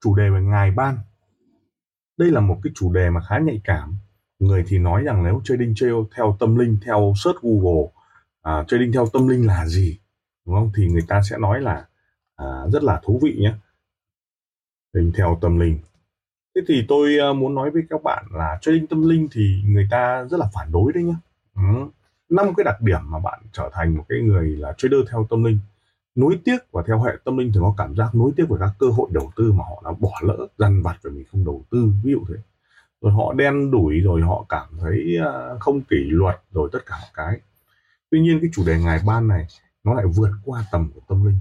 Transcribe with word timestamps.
chủ 0.00 0.14
đề 0.14 0.30
về 0.30 0.40
ngài 0.40 0.70
ban. 0.70 0.98
Đây 2.18 2.30
là 2.30 2.40
một 2.40 2.60
cái 2.62 2.72
chủ 2.76 2.92
đề 2.92 3.10
mà 3.10 3.20
khá 3.20 3.38
nhạy 3.38 3.60
cảm. 3.64 3.98
Người 4.38 4.64
thì 4.66 4.78
nói 4.78 5.02
rằng 5.02 5.24
nếu 5.24 5.40
trading 5.44 5.74
theo 6.16 6.36
tâm 6.40 6.56
linh 6.56 6.78
theo 6.84 7.12
search 7.16 7.38
google 7.42 7.90
à, 8.42 8.58
uh, 8.58 8.68
trading 8.68 8.92
theo 8.92 9.06
tâm 9.12 9.28
linh 9.28 9.46
là 9.46 9.66
gì? 9.66 9.98
Đúng 10.46 10.54
không? 10.54 10.70
Thì 10.76 10.88
người 10.88 11.04
ta 11.08 11.22
sẽ 11.30 11.38
nói 11.38 11.60
là 11.60 11.86
uh, 12.42 12.72
rất 12.72 12.82
là 12.82 13.00
thú 13.04 13.20
vị 13.22 13.36
nhé. 13.38 13.54
Trading 14.94 15.12
theo 15.16 15.38
tâm 15.40 15.58
linh. 15.58 15.78
Thế 16.54 16.62
thì 16.68 16.84
tôi 16.88 17.16
uh, 17.30 17.36
muốn 17.36 17.54
nói 17.54 17.70
với 17.70 17.82
các 17.90 18.02
bạn 18.02 18.24
là 18.30 18.58
trading 18.60 18.86
tâm 18.86 19.08
linh 19.08 19.28
thì 19.32 19.62
người 19.66 19.88
ta 19.90 20.24
rất 20.30 20.36
là 20.40 20.46
phản 20.54 20.72
đối 20.72 20.92
đấy 20.92 21.02
nhé. 21.02 21.14
Ừ. 21.54 21.62
Năm 22.28 22.54
cái 22.56 22.64
đặc 22.64 22.80
điểm 22.80 23.00
mà 23.04 23.18
bạn 23.18 23.40
trở 23.52 23.70
thành 23.72 23.96
một 23.96 24.04
cái 24.08 24.18
người 24.20 24.48
là 24.48 24.74
trader 24.78 25.00
theo 25.10 25.26
tâm 25.30 25.44
linh 25.44 25.58
nối 26.18 26.38
tiếc 26.44 26.58
và 26.72 26.82
theo 26.86 27.02
hệ 27.02 27.12
tâm 27.24 27.36
linh 27.36 27.52
thì 27.54 27.60
có 27.60 27.74
cảm 27.76 27.96
giác 27.96 28.14
nối 28.14 28.30
tiếc 28.36 28.48
về 28.48 28.56
các 28.60 28.70
cơ 28.78 28.86
hội 28.86 29.08
đầu 29.12 29.30
tư 29.36 29.52
mà 29.52 29.64
họ 29.64 29.82
đã 29.84 29.90
bỏ 29.98 30.10
lỡ, 30.22 30.46
dằn 30.58 30.82
vặt 30.82 30.96
rồi 31.02 31.12
mình 31.12 31.24
không 31.32 31.44
đầu 31.44 31.64
tư, 31.70 31.92
ví 32.04 32.12
dụ 32.12 32.24
thế. 32.28 32.34
Rồi 33.00 33.12
họ 33.12 33.32
đen 33.32 33.70
đủi, 33.70 34.00
rồi 34.00 34.22
họ 34.22 34.46
cảm 34.48 34.68
thấy 34.80 35.16
à, 35.24 35.32
không 35.60 35.80
kỷ 35.80 35.96
luật, 35.96 36.40
rồi 36.52 36.68
tất 36.72 36.78
cả 36.86 36.96
mọi 37.00 37.10
cái. 37.14 37.40
Tuy 38.10 38.20
nhiên 38.20 38.38
cái 38.40 38.50
chủ 38.52 38.62
đề 38.66 38.78
ngày 38.78 39.00
ban 39.06 39.28
này, 39.28 39.46
nó 39.84 39.94
lại 39.94 40.06
vượt 40.06 40.30
qua 40.44 40.64
tầm 40.72 40.90
của 40.94 41.00
tâm 41.08 41.26
linh. 41.26 41.38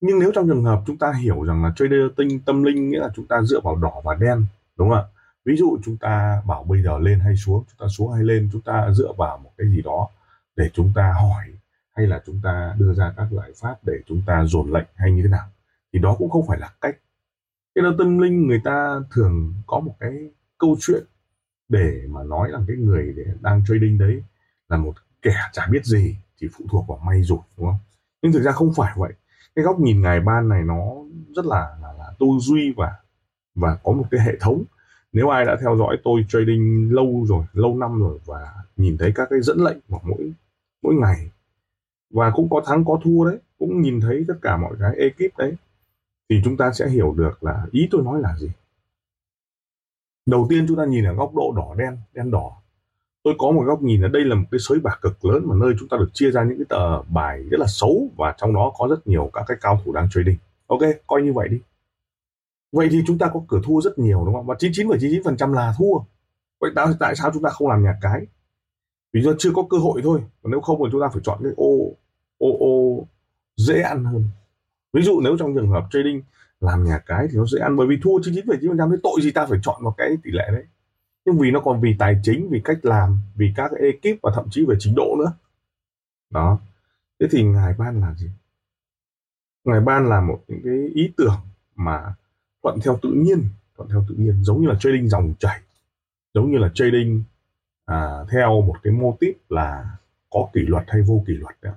Nhưng 0.00 0.18
nếu 0.18 0.32
trong 0.34 0.48
trường 0.48 0.64
hợp 0.64 0.82
chúng 0.86 0.96
ta 0.96 1.12
hiểu 1.12 1.42
rằng 1.42 1.64
là 1.64 1.72
trader 1.76 2.00
tinh 2.16 2.40
tâm 2.40 2.62
linh, 2.62 2.90
nghĩa 2.90 3.00
là 3.00 3.10
chúng 3.16 3.26
ta 3.26 3.42
dựa 3.42 3.60
vào 3.60 3.76
đỏ 3.76 3.92
và 4.04 4.14
đen, 4.14 4.46
đúng 4.76 4.88
không 4.88 4.98
ạ? 4.98 5.04
Ví 5.44 5.56
dụ 5.56 5.78
chúng 5.84 5.96
ta 5.96 6.42
bảo 6.46 6.64
bây 6.64 6.82
giờ 6.82 6.98
lên 6.98 7.20
hay 7.20 7.36
xuống, 7.36 7.64
chúng 7.68 7.86
ta 7.86 7.86
xuống 7.88 8.12
hay 8.12 8.24
lên, 8.24 8.48
chúng 8.52 8.60
ta 8.60 8.90
dựa 8.92 9.12
vào 9.18 9.38
một 9.38 9.50
cái 9.58 9.66
gì 9.70 9.82
đó 9.82 10.08
để 10.56 10.70
chúng 10.72 10.92
ta 10.94 11.12
hỏi 11.12 11.44
hay 11.96 12.06
là 12.06 12.22
chúng 12.26 12.40
ta 12.42 12.76
đưa 12.78 12.94
ra 12.94 13.14
các 13.16 13.28
giải 13.30 13.52
pháp 13.60 13.76
để 13.82 13.94
chúng 14.06 14.22
ta 14.26 14.44
dồn 14.44 14.72
lệnh 14.72 14.86
hay 14.94 15.12
như 15.12 15.22
thế 15.22 15.28
nào 15.28 15.48
thì 15.92 15.98
đó 15.98 16.14
cũng 16.18 16.30
không 16.30 16.46
phải 16.46 16.58
là 16.58 16.72
cách. 16.80 16.96
Cái 17.74 17.82
đó 17.82 17.94
tâm 17.98 18.18
linh 18.18 18.46
người 18.46 18.60
ta 18.64 19.00
thường 19.10 19.54
có 19.66 19.80
một 19.80 19.96
cái 20.00 20.30
câu 20.58 20.76
chuyện 20.80 21.04
để 21.68 22.02
mà 22.08 22.22
nói 22.22 22.48
rằng 22.52 22.64
cái 22.68 22.76
người 22.76 23.14
để 23.16 23.24
đang 23.40 23.62
trading 23.68 23.98
đấy 23.98 24.22
là 24.68 24.76
một 24.76 24.94
kẻ 25.22 25.34
chả 25.52 25.66
biết 25.70 25.84
gì 25.84 26.16
thì 26.40 26.48
phụ 26.52 26.64
thuộc 26.70 26.84
vào 26.88 26.98
may 27.06 27.22
rủi 27.22 27.38
đúng 27.56 27.66
không? 27.66 27.78
Nhưng 28.22 28.32
thực 28.32 28.42
ra 28.42 28.52
không 28.52 28.72
phải 28.76 28.92
vậy. 28.96 29.12
Cái 29.54 29.64
góc 29.64 29.80
nhìn 29.80 30.02
ngài 30.02 30.20
ban 30.20 30.48
này 30.48 30.62
nó 30.64 30.82
rất 31.36 31.44
là 31.46 31.76
là, 31.82 31.92
là 31.98 32.12
tư 32.20 32.26
duy 32.40 32.72
và 32.76 32.94
và 33.54 33.78
có 33.82 33.92
một 33.92 34.04
cái 34.10 34.20
hệ 34.20 34.36
thống. 34.40 34.64
Nếu 35.12 35.28
ai 35.28 35.44
đã 35.44 35.56
theo 35.60 35.76
dõi 35.76 35.96
tôi 36.04 36.24
trading 36.28 36.88
lâu 36.92 37.24
rồi 37.28 37.44
lâu 37.52 37.76
năm 37.76 38.00
rồi 38.00 38.18
và 38.24 38.54
nhìn 38.76 38.96
thấy 38.98 39.12
các 39.14 39.28
cái 39.30 39.40
dẫn 39.42 39.58
lệnh 39.64 39.78
của 39.88 40.00
mỗi 40.02 40.32
mỗi 40.82 40.94
ngày 40.94 41.30
và 42.10 42.30
cũng 42.34 42.50
có 42.50 42.62
thắng 42.66 42.84
có 42.84 43.00
thua 43.04 43.24
đấy 43.24 43.38
cũng 43.58 43.80
nhìn 43.80 44.00
thấy 44.00 44.24
tất 44.28 44.34
cả 44.42 44.56
mọi 44.56 44.74
cái 44.80 44.94
ekip 44.96 45.38
đấy. 45.38 45.54
Thì 46.30 46.40
chúng 46.44 46.56
ta 46.56 46.72
sẽ 46.72 46.88
hiểu 46.88 47.14
được 47.16 47.44
là 47.44 47.66
ý 47.70 47.88
tôi 47.90 48.02
nói 48.02 48.20
là 48.20 48.36
gì. 48.38 48.50
Đầu 50.26 50.46
tiên 50.50 50.64
chúng 50.68 50.76
ta 50.76 50.84
nhìn 50.84 51.04
ở 51.04 51.14
góc 51.14 51.34
độ 51.34 51.52
đỏ 51.56 51.74
đen 51.78 51.98
đen 52.14 52.30
đỏ. 52.30 52.56
Tôi 53.22 53.34
có 53.38 53.50
một 53.50 53.62
góc 53.66 53.82
nhìn 53.82 54.00
là 54.00 54.08
đây 54.08 54.24
là 54.24 54.34
một 54.34 54.44
cái 54.50 54.58
sới 54.60 54.80
bạc 54.80 54.98
cực 55.02 55.24
lớn 55.24 55.42
mà 55.46 55.54
nơi 55.60 55.74
chúng 55.78 55.88
ta 55.88 55.96
được 55.96 56.10
chia 56.12 56.30
ra 56.30 56.44
những 56.44 56.58
cái 56.58 56.66
tờ 56.68 57.02
bài 57.02 57.42
rất 57.50 57.60
là 57.60 57.66
xấu 57.68 58.08
và 58.16 58.34
trong 58.38 58.54
đó 58.54 58.72
có 58.78 58.88
rất 58.90 59.06
nhiều 59.06 59.30
các 59.32 59.44
cái 59.48 59.56
cao 59.60 59.80
thủ 59.84 59.92
đang 59.92 60.08
trading. 60.10 60.36
Ok 60.66 60.80
coi 61.06 61.22
như 61.22 61.32
vậy 61.32 61.48
đi. 61.48 61.60
Vậy 62.72 62.88
thì 62.90 63.02
chúng 63.06 63.18
ta 63.18 63.30
có 63.34 63.42
cửa 63.48 63.60
thua 63.64 63.80
rất 63.80 63.98
nhiều 63.98 64.24
đúng 64.26 64.34
không? 64.34 64.46
Và 64.46 64.54
99,99% 64.54 65.52
là 65.52 65.74
thua. 65.78 65.98
Vậy 66.60 66.70
tại 67.00 67.16
sao 67.16 67.30
chúng 67.34 67.42
ta 67.42 67.50
không 67.50 67.68
làm 67.68 67.82
nhà 67.82 67.98
cái? 68.00 68.26
Vì 69.12 69.22
do 69.22 69.32
chưa 69.38 69.50
có 69.54 69.66
cơ 69.70 69.78
hội 69.78 70.00
thôi. 70.04 70.22
Còn 70.42 70.50
nếu 70.50 70.60
không 70.60 70.78
thì 70.84 70.88
chúng 70.92 71.00
ta 71.00 71.08
phải 71.12 71.22
chọn 71.24 71.38
cái 71.42 71.52
ô 71.56 71.92
ô 72.40 72.56
ô 72.58 73.06
dễ 73.56 73.80
ăn 73.82 74.04
hơn. 74.04 74.24
Ví 74.92 75.02
dụ 75.02 75.20
nếu 75.20 75.36
trong 75.38 75.54
trường 75.54 75.70
hợp 75.70 75.86
trading 75.90 76.22
làm 76.60 76.84
nhà 76.84 76.98
cái 77.06 77.26
thì 77.30 77.36
nó 77.36 77.46
dễ 77.46 77.60
ăn 77.60 77.76
bởi 77.76 77.86
vì 77.86 77.98
thua 78.02 78.18
99,9% 78.18 78.90
thì 78.90 78.96
tội 79.02 79.20
gì 79.22 79.30
ta 79.32 79.46
phải 79.46 79.58
chọn 79.62 79.84
một 79.84 79.94
cái 79.96 80.08
tỷ 80.22 80.30
lệ 80.30 80.48
đấy. 80.52 80.64
Nhưng 81.24 81.38
vì 81.38 81.50
nó 81.50 81.60
còn 81.60 81.80
vì 81.80 81.96
tài 81.98 82.20
chính 82.22 82.48
vì 82.50 82.60
cách 82.64 82.78
làm 82.82 83.18
vì 83.36 83.52
các 83.56 83.70
cái 83.74 83.80
ekip 83.80 84.22
và 84.22 84.32
thậm 84.34 84.46
chí 84.50 84.64
về 84.68 84.76
trình 84.78 84.94
độ 84.96 85.16
nữa. 85.18 85.32
Đó. 86.30 86.58
Thế 87.20 87.26
thì 87.30 87.42
ngài 87.42 87.74
ban 87.78 88.00
là 88.00 88.14
gì? 88.14 88.30
Ngài 89.64 89.80
ban 89.80 90.08
là 90.08 90.20
một 90.20 90.40
những 90.48 90.60
cái 90.64 90.88
ý 90.94 91.12
tưởng 91.16 91.40
mà 91.76 92.14
thuận 92.62 92.78
theo 92.84 92.98
tự 93.02 93.12
nhiên 93.12 93.44
thuận 93.76 93.88
theo 93.88 94.04
tự 94.08 94.14
nhiên 94.18 94.44
giống 94.44 94.62
như 94.62 94.68
là 94.68 94.74
trading 94.80 95.08
dòng 95.08 95.34
chảy 95.38 95.60
giống 96.34 96.50
như 96.50 96.58
là 96.58 96.70
trading 96.74 97.22
à, 97.86 98.24
theo 98.30 98.62
một 98.62 98.74
cái 98.82 98.92
mô 98.92 99.16
típ 99.20 99.34
là 99.48 99.96
có 100.30 100.48
kỷ 100.52 100.60
luật 100.60 100.84
hay 100.88 101.02
vô 101.02 101.24
kỷ 101.26 101.32
luật 101.32 101.56
đấy 101.62 101.72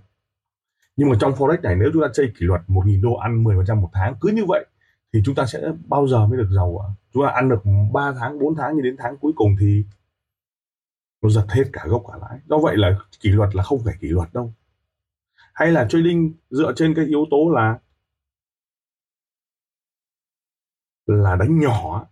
nhưng 0.95 1.09
mà 1.09 1.15
trong 1.19 1.31
forex 1.31 1.61
này, 1.61 1.75
nếu 1.75 1.89
chúng 1.93 2.01
ta 2.01 2.07
chơi 2.13 2.31
kỷ 2.39 2.45
luật 2.45 2.61
1.000 2.67 3.01
đô 3.01 3.13
ăn 3.15 3.43
10% 3.43 3.81
một 3.81 3.89
tháng, 3.93 4.15
cứ 4.21 4.29
như 4.29 4.45
vậy, 4.47 4.65
thì 5.13 5.21
chúng 5.25 5.35
ta 5.35 5.45
sẽ 5.45 5.71
bao 5.87 6.07
giờ 6.07 6.27
mới 6.27 6.37
được 6.37 6.49
giàu 6.55 6.77
ạ? 6.77 6.87
Chúng 7.13 7.23
ta 7.25 7.31
ăn 7.31 7.49
được 7.49 7.61
3 7.93 8.13
tháng 8.19 8.39
4 8.39 8.55
tháng 8.55 8.75
như 8.75 8.81
đến 8.81 8.95
tháng 8.99 9.17
cuối 9.17 9.31
cùng 9.35 9.55
thì 9.59 9.85
nó 11.21 11.29
giật 11.29 11.45
hết 11.49 11.63
cả 11.73 11.83
gốc 11.87 12.03
cả 12.11 12.17
lãi. 12.21 12.39
Do 12.45 12.57
vậy 12.57 12.77
là 12.77 12.97
kỷ 13.19 13.29
luật 13.29 13.55
là 13.55 13.63
không 13.63 13.81
phải 13.85 13.95
kỷ 13.99 14.07
luật 14.07 14.33
đâu. 14.33 14.53
Hay 15.53 15.71
là 15.71 15.87
trading 15.89 16.33
dựa 16.49 16.73
trên 16.75 16.93
cái 16.93 17.05
yếu 17.05 17.25
tố 17.31 17.49
là 17.55 17.79
là 21.05 21.35
đánh 21.35 21.59
nhỏ 21.59 22.05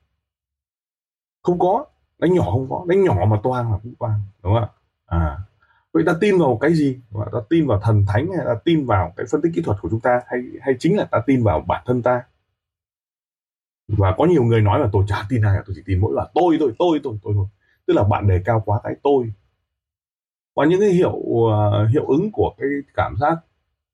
không 1.41 1.59
có, 1.59 1.85
đánh 2.17 2.33
nhỏ 2.33 2.43
không 2.51 2.69
có. 2.69 2.85
Đánh 2.87 3.03
nhỏ 3.03 3.25
mà 3.27 3.39
toang 3.43 3.71
là 3.71 3.79
cũng 3.83 3.93
toang, 3.99 4.21
đúng 4.43 4.53
không 4.53 4.63
ạ? 4.63 4.69
À 5.05 5.39
vậy 5.93 6.03
ta 6.05 6.13
tin 6.21 6.37
vào 6.37 6.57
cái 6.61 6.73
gì? 6.73 6.99
Và 7.09 7.25
ta 7.33 7.39
tin 7.49 7.67
vào 7.67 7.79
thần 7.83 8.05
thánh 8.07 8.27
hay 8.37 8.45
là 8.45 8.55
tin 8.65 8.85
vào 8.85 9.13
cái 9.17 9.25
phân 9.31 9.41
tích 9.41 9.51
kỹ 9.55 9.61
thuật 9.61 9.77
của 9.81 9.89
chúng 9.89 9.99
ta? 9.99 10.21
Hay 10.27 10.41
hay 10.61 10.75
chính 10.79 10.97
là 10.97 11.05
ta 11.05 11.21
tin 11.27 11.43
vào 11.43 11.61
bản 11.67 11.83
thân 11.85 12.01
ta? 12.01 12.23
Và 13.87 14.15
có 14.17 14.25
nhiều 14.25 14.43
người 14.43 14.61
nói 14.61 14.79
là 14.79 14.89
tôi 14.91 15.03
chả 15.07 15.25
tin 15.29 15.41
ai 15.41 15.57
tôi 15.65 15.75
chỉ 15.75 15.81
tin 15.85 16.01
mỗi 16.01 16.13
là 16.15 16.27
tôi 16.33 16.57
tôi 16.59 16.73
tôi 16.79 16.99
tôi 17.03 17.17
tôi 17.23 17.33
thôi. 17.35 17.45
Tức 17.87 17.93
là 17.93 18.03
bạn 18.03 18.27
đề 18.27 18.41
cao 18.45 18.63
quá 18.65 18.79
cái 18.83 18.93
tôi. 19.03 19.33
Và 20.55 20.65
những 20.65 20.79
cái 20.79 20.89
hiệu 20.89 21.15
uh, 21.15 21.89
hiệu 21.89 22.05
ứng 22.07 22.31
của 22.31 22.55
cái 22.57 22.69
cảm 22.93 23.15
giác 23.19 23.37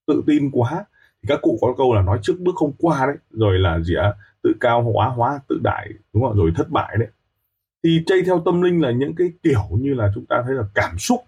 tự 0.08 0.24
tin 0.28 0.52
quá 0.52 0.86
thì 1.22 1.28
các 1.28 1.40
cụ 1.42 1.58
có 1.62 1.74
câu 1.78 1.94
là 1.94 2.02
nói 2.02 2.20
trước 2.22 2.40
bước 2.40 2.56
không 2.56 2.74
qua 2.78 3.06
đấy. 3.06 3.16
Rồi 3.32 3.60
là 3.60 3.80
gì 3.80 3.96
ạ? 3.96 4.14
Tự 4.44 4.54
cao 4.60 4.92
hóa 4.94 5.10
hóa 5.10 5.40
tự 5.48 5.60
đại 5.64 5.90
đúng 6.14 6.24
không 6.24 6.38
rồi 6.38 6.52
thất 6.56 6.70
bại 6.70 6.96
đấy. 7.00 7.08
Thì 7.84 8.04
chay 8.06 8.22
theo 8.26 8.42
tâm 8.46 8.62
linh 8.62 8.82
là 8.82 8.92
những 8.92 9.16
cái 9.16 9.32
kiểu 9.44 9.64
như 9.72 9.94
là 9.94 10.12
chúng 10.16 10.26
ta 10.26 10.42
thấy 10.46 10.56
là 10.56 10.64
cảm 10.76 10.98
xúc 10.98 11.22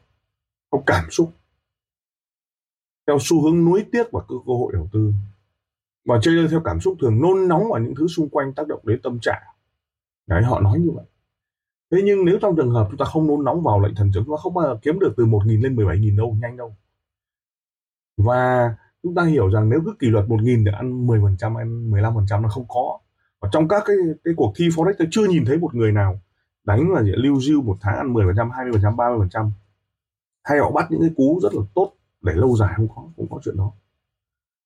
theo 0.71 0.83
cảm 0.85 1.05
xúc 1.11 1.31
theo 3.09 3.17
xu 3.21 3.41
hướng 3.41 3.65
nuối 3.65 3.85
tiếc 3.91 4.11
và 4.11 4.21
cơ 4.27 4.35
cơ 4.47 4.53
hội 4.53 4.73
đầu 4.73 4.89
tư. 4.93 5.13
Và 6.05 6.19
chơi 6.21 6.47
theo 6.51 6.61
cảm 6.65 6.79
xúc 6.79 6.97
thường 7.01 7.21
nôn 7.21 7.47
nóng 7.47 7.69
vào 7.71 7.79
những 7.79 7.95
thứ 7.95 8.07
xung 8.07 8.29
quanh 8.29 8.53
tác 8.53 8.67
động 8.67 8.79
đến 8.83 9.01
tâm 9.03 9.19
trạng. 9.19 9.41
Đấy 10.27 10.43
họ 10.43 10.59
nói 10.59 10.79
như 10.79 10.91
vậy. 10.95 11.05
Thế 11.91 12.01
nhưng 12.03 12.25
nếu 12.25 12.37
trong 12.41 12.55
trường 12.55 12.71
hợp 12.71 12.87
chúng 12.89 12.97
ta 12.97 13.05
không 13.05 13.27
nôn 13.27 13.43
nóng 13.43 13.63
vào 13.63 13.79
lệnh 13.79 13.95
thần 13.95 14.11
chứng 14.13 14.23
nó 14.27 14.37
không 14.37 14.53
bao 14.53 14.65
giờ 14.65 14.79
kiếm 14.81 14.99
được 14.99 15.13
từ 15.17 15.25
1.000 15.25 15.61
lên 15.61 15.75
17.000 15.75 16.17
đâu 16.17 16.37
nhanh 16.41 16.57
đâu. 16.57 16.75
Và 18.17 18.75
chúng 19.03 19.15
ta 19.15 19.23
hiểu 19.23 19.49
rằng 19.49 19.69
nếu 19.69 19.81
cứ 19.85 19.93
kỷ 19.99 20.07
luật 20.07 20.25
1.000 20.25 20.65
để 20.65 20.71
ăn 20.71 21.07
10% 21.07 21.55
ăn 21.57 21.91
15% 21.91 22.41
nó 22.41 22.49
không 22.49 22.65
có. 22.67 22.99
Và 23.39 23.49
trong 23.51 23.67
các 23.67 23.83
cái 23.85 23.95
cái 24.23 24.33
cuộc 24.37 24.53
thi 24.55 24.67
forex 24.67 24.93
tôi 24.97 25.07
chưa 25.11 25.27
nhìn 25.27 25.45
thấy 25.45 25.57
một 25.57 25.75
người 25.75 25.91
nào 25.91 26.19
đánh 26.63 26.91
là 26.91 27.01
lưu 27.01 27.41
diêu 27.41 27.61
một 27.61 27.77
tháng 27.81 27.97
ăn 27.97 28.13
10%, 28.13 28.49
20%, 28.51 28.95
30% 28.95 29.49
hay 30.43 30.59
họ 30.59 30.71
bắt 30.71 30.87
những 30.91 31.01
cái 31.01 31.09
cú 31.15 31.39
rất 31.43 31.53
là 31.53 31.61
tốt 31.75 31.93
để 32.21 32.33
lâu 32.33 32.57
dài 32.57 32.73
không 32.75 32.87
có 32.95 33.09
không 33.17 33.27
có 33.29 33.39
chuyện 33.43 33.57
đó. 33.57 33.71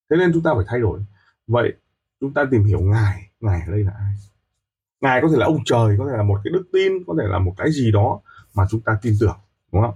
Thế 0.09 0.17
nên 0.17 0.31
chúng 0.33 0.43
ta 0.43 0.51
phải 0.55 0.65
thay 0.67 0.79
đổi. 0.79 0.99
Vậy 1.47 1.73
chúng 2.19 2.33
ta 2.33 2.45
tìm 2.51 2.63
hiểu 2.63 2.79
ngài 2.81 3.29
ngài 3.39 3.61
ở 3.67 3.71
đây 3.71 3.83
là 3.83 3.91
ai? 3.91 4.13
Ngài 5.01 5.21
có 5.21 5.27
thể 5.31 5.37
là 5.37 5.45
ông 5.45 5.59
trời, 5.65 5.95
có 5.99 6.07
thể 6.11 6.17
là 6.17 6.23
một 6.23 6.39
cái 6.43 6.53
đức 6.53 6.65
tin, 6.73 7.03
có 7.07 7.15
thể 7.19 7.27
là 7.27 7.39
một 7.39 7.53
cái 7.57 7.71
gì 7.71 7.91
đó 7.91 8.21
mà 8.53 8.63
chúng 8.69 8.81
ta 8.81 8.97
tin 9.01 9.13
tưởng, 9.19 9.37
đúng 9.71 9.81
không? 9.81 9.95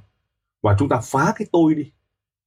Và 0.61 0.75
chúng 0.79 0.89
ta 0.89 1.01
phá 1.03 1.33
cái 1.35 1.47
tôi 1.51 1.75
đi. 1.75 1.91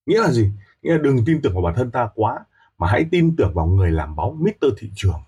Nghĩa 0.07 0.21
là 0.21 0.31
gì? 0.31 0.51
Nghĩa 0.83 0.93
là 0.93 0.99
đừng 0.99 1.25
tin 1.25 1.43
tưởng 1.43 1.55
vào 1.55 1.63
bản 1.63 1.75
thân 1.77 1.91
ta 1.91 2.09
quá, 2.15 2.45
mà 2.79 2.87
hãy 2.87 3.07
tin 3.11 3.37
tưởng 3.37 3.55
vào 3.55 3.67
người 3.67 3.91
làm 3.91 4.17
bóng 4.17 4.43
Mr. 4.43 4.67
thị 4.79 4.91
trường 4.95 5.21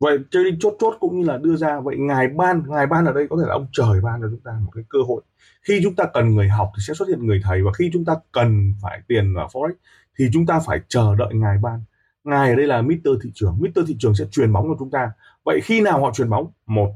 vậy 0.00 0.18
trading 0.30 0.58
chốt 0.60 0.76
chốt 0.78 0.96
cũng 1.00 1.20
như 1.20 1.26
là 1.26 1.38
đưa 1.38 1.56
ra, 1.56 1.80
vậy 1.80 1.96
ngài 1.98 2.28
ban 2.28 2.62
ngài 2.68 2.86
ban 2.86 3.04
ở 3.04 3.12
đây 3.12 3.26
có 3.30 3.36
thể 3.40 3.46
là 3.46 3.52
ông 3.52 3.66
trời 3.72 4.00
ban 4.02 4.20
cho 4.20 4.28
chúng 4.30 4.40
ta 4.40 4.52
một 4.64 4.70
cái 4.74 4.84
cơ 4.88 4.98
hội. 5.08 5.22
Khi 5.62 5.80
chúng 5.82 5.94
ta 5.94 6.04
cần 6.14 6.34
người 6.34 6.48
học 6.48 6.70
thì 6.76 6.82
sẽ 6.86 6.94
xuất 6.94 7.08
hiện 7.08 7.26
người 7.26 7.40
thầy 7.44 7.62
và 7.62 7.70
khi 7.72 7.90
chúng 7.92 8.04
ta 8.04 8.14
cần 8.32 8.74
phải 8.82 9.00
tiền 9.08 9.34
ở 9.34 9.46
forex 9.46 9.72
thì 10.18 10.28
chúng 10.32 10.46
ta 10.46 10.60
phải 10.66 10.80
chờ 10.88 11.14
đợi 11.14 11.34
ngài 11.34 11.58
ban. 11.62 11.80
Ngài 12.24 12.50
ở 12.50 12.56
đây 12.56 12.66
là 12.66 12.82
mister 12.82 13.14
thị 13.22 13.30
trường, 13.34 13.56
mister 13.60 13.88
thị 13.88 13.96
trường 13.98 14.14
sẽ 14.14 14.24
truyền 14.30 14.52
bóng 14.52 14.68
cho 14.68 14.76
chúng 14.78 14.90
ta. 14.90 15.10
Vậy 15.44 15.60
khi 15.64 15.80
nào 15.80 16.00
họ 16.00 16.10
truyền 16.14 16.30
bóng? 16.30 16.50
Một, 16.66 16.92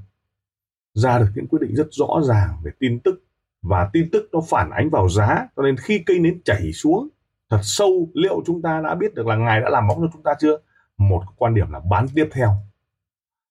ra 0.94 1.19
được 1.19 1.29
những 1.35 1.46
quyết 1.49 1.58
định 1.62 1.75
rất 1.75 1.87
rõ 1.91 2.20
ràng 2.29 2.56
về 2.64 2.70
tin 2.79 3.00
tức 3.00 3.25
và 3.62 3.91
tin 3.93 4.11
tức 4.11 4.29
nó 4.32 4.41
phản 4.50 4.70
ánh 4.70 4.91
vào 4.91 5.08
giá, 5.08 5.49
cho 5.56 5.62
nên 5.62 5.76
khi 5.76 6.03
cây 6.06 6.19
nến 6.19 6.41
chảy 6.44 6.73
xuống, 6.73 7.08
thật 7.50 7.61
sâu, 7.62 8.08
liệu 8.14 8.43
chúng 8.46 8.62
ta 8.62 8.81
đã 8.85 8.94
biết 8.94 9.14
được 9.14 9.26
là 9.26 9.37
ngài 9.37 9.61
đã 9.61 9.70
làm 9.70 9.88
bóng 9.88 10.00
cho 10.00 10.08
chúng 10.12 10.23
ta 10.23 10.35
chưa? 10.41 10.58
Một, 10.99 11.23
quan 11.37 11.55
điểm 11.55 11.70
là 11.70 11.81
bán 11.91 12.06
tiếp 12.14 12.29
theo 12.32 12.56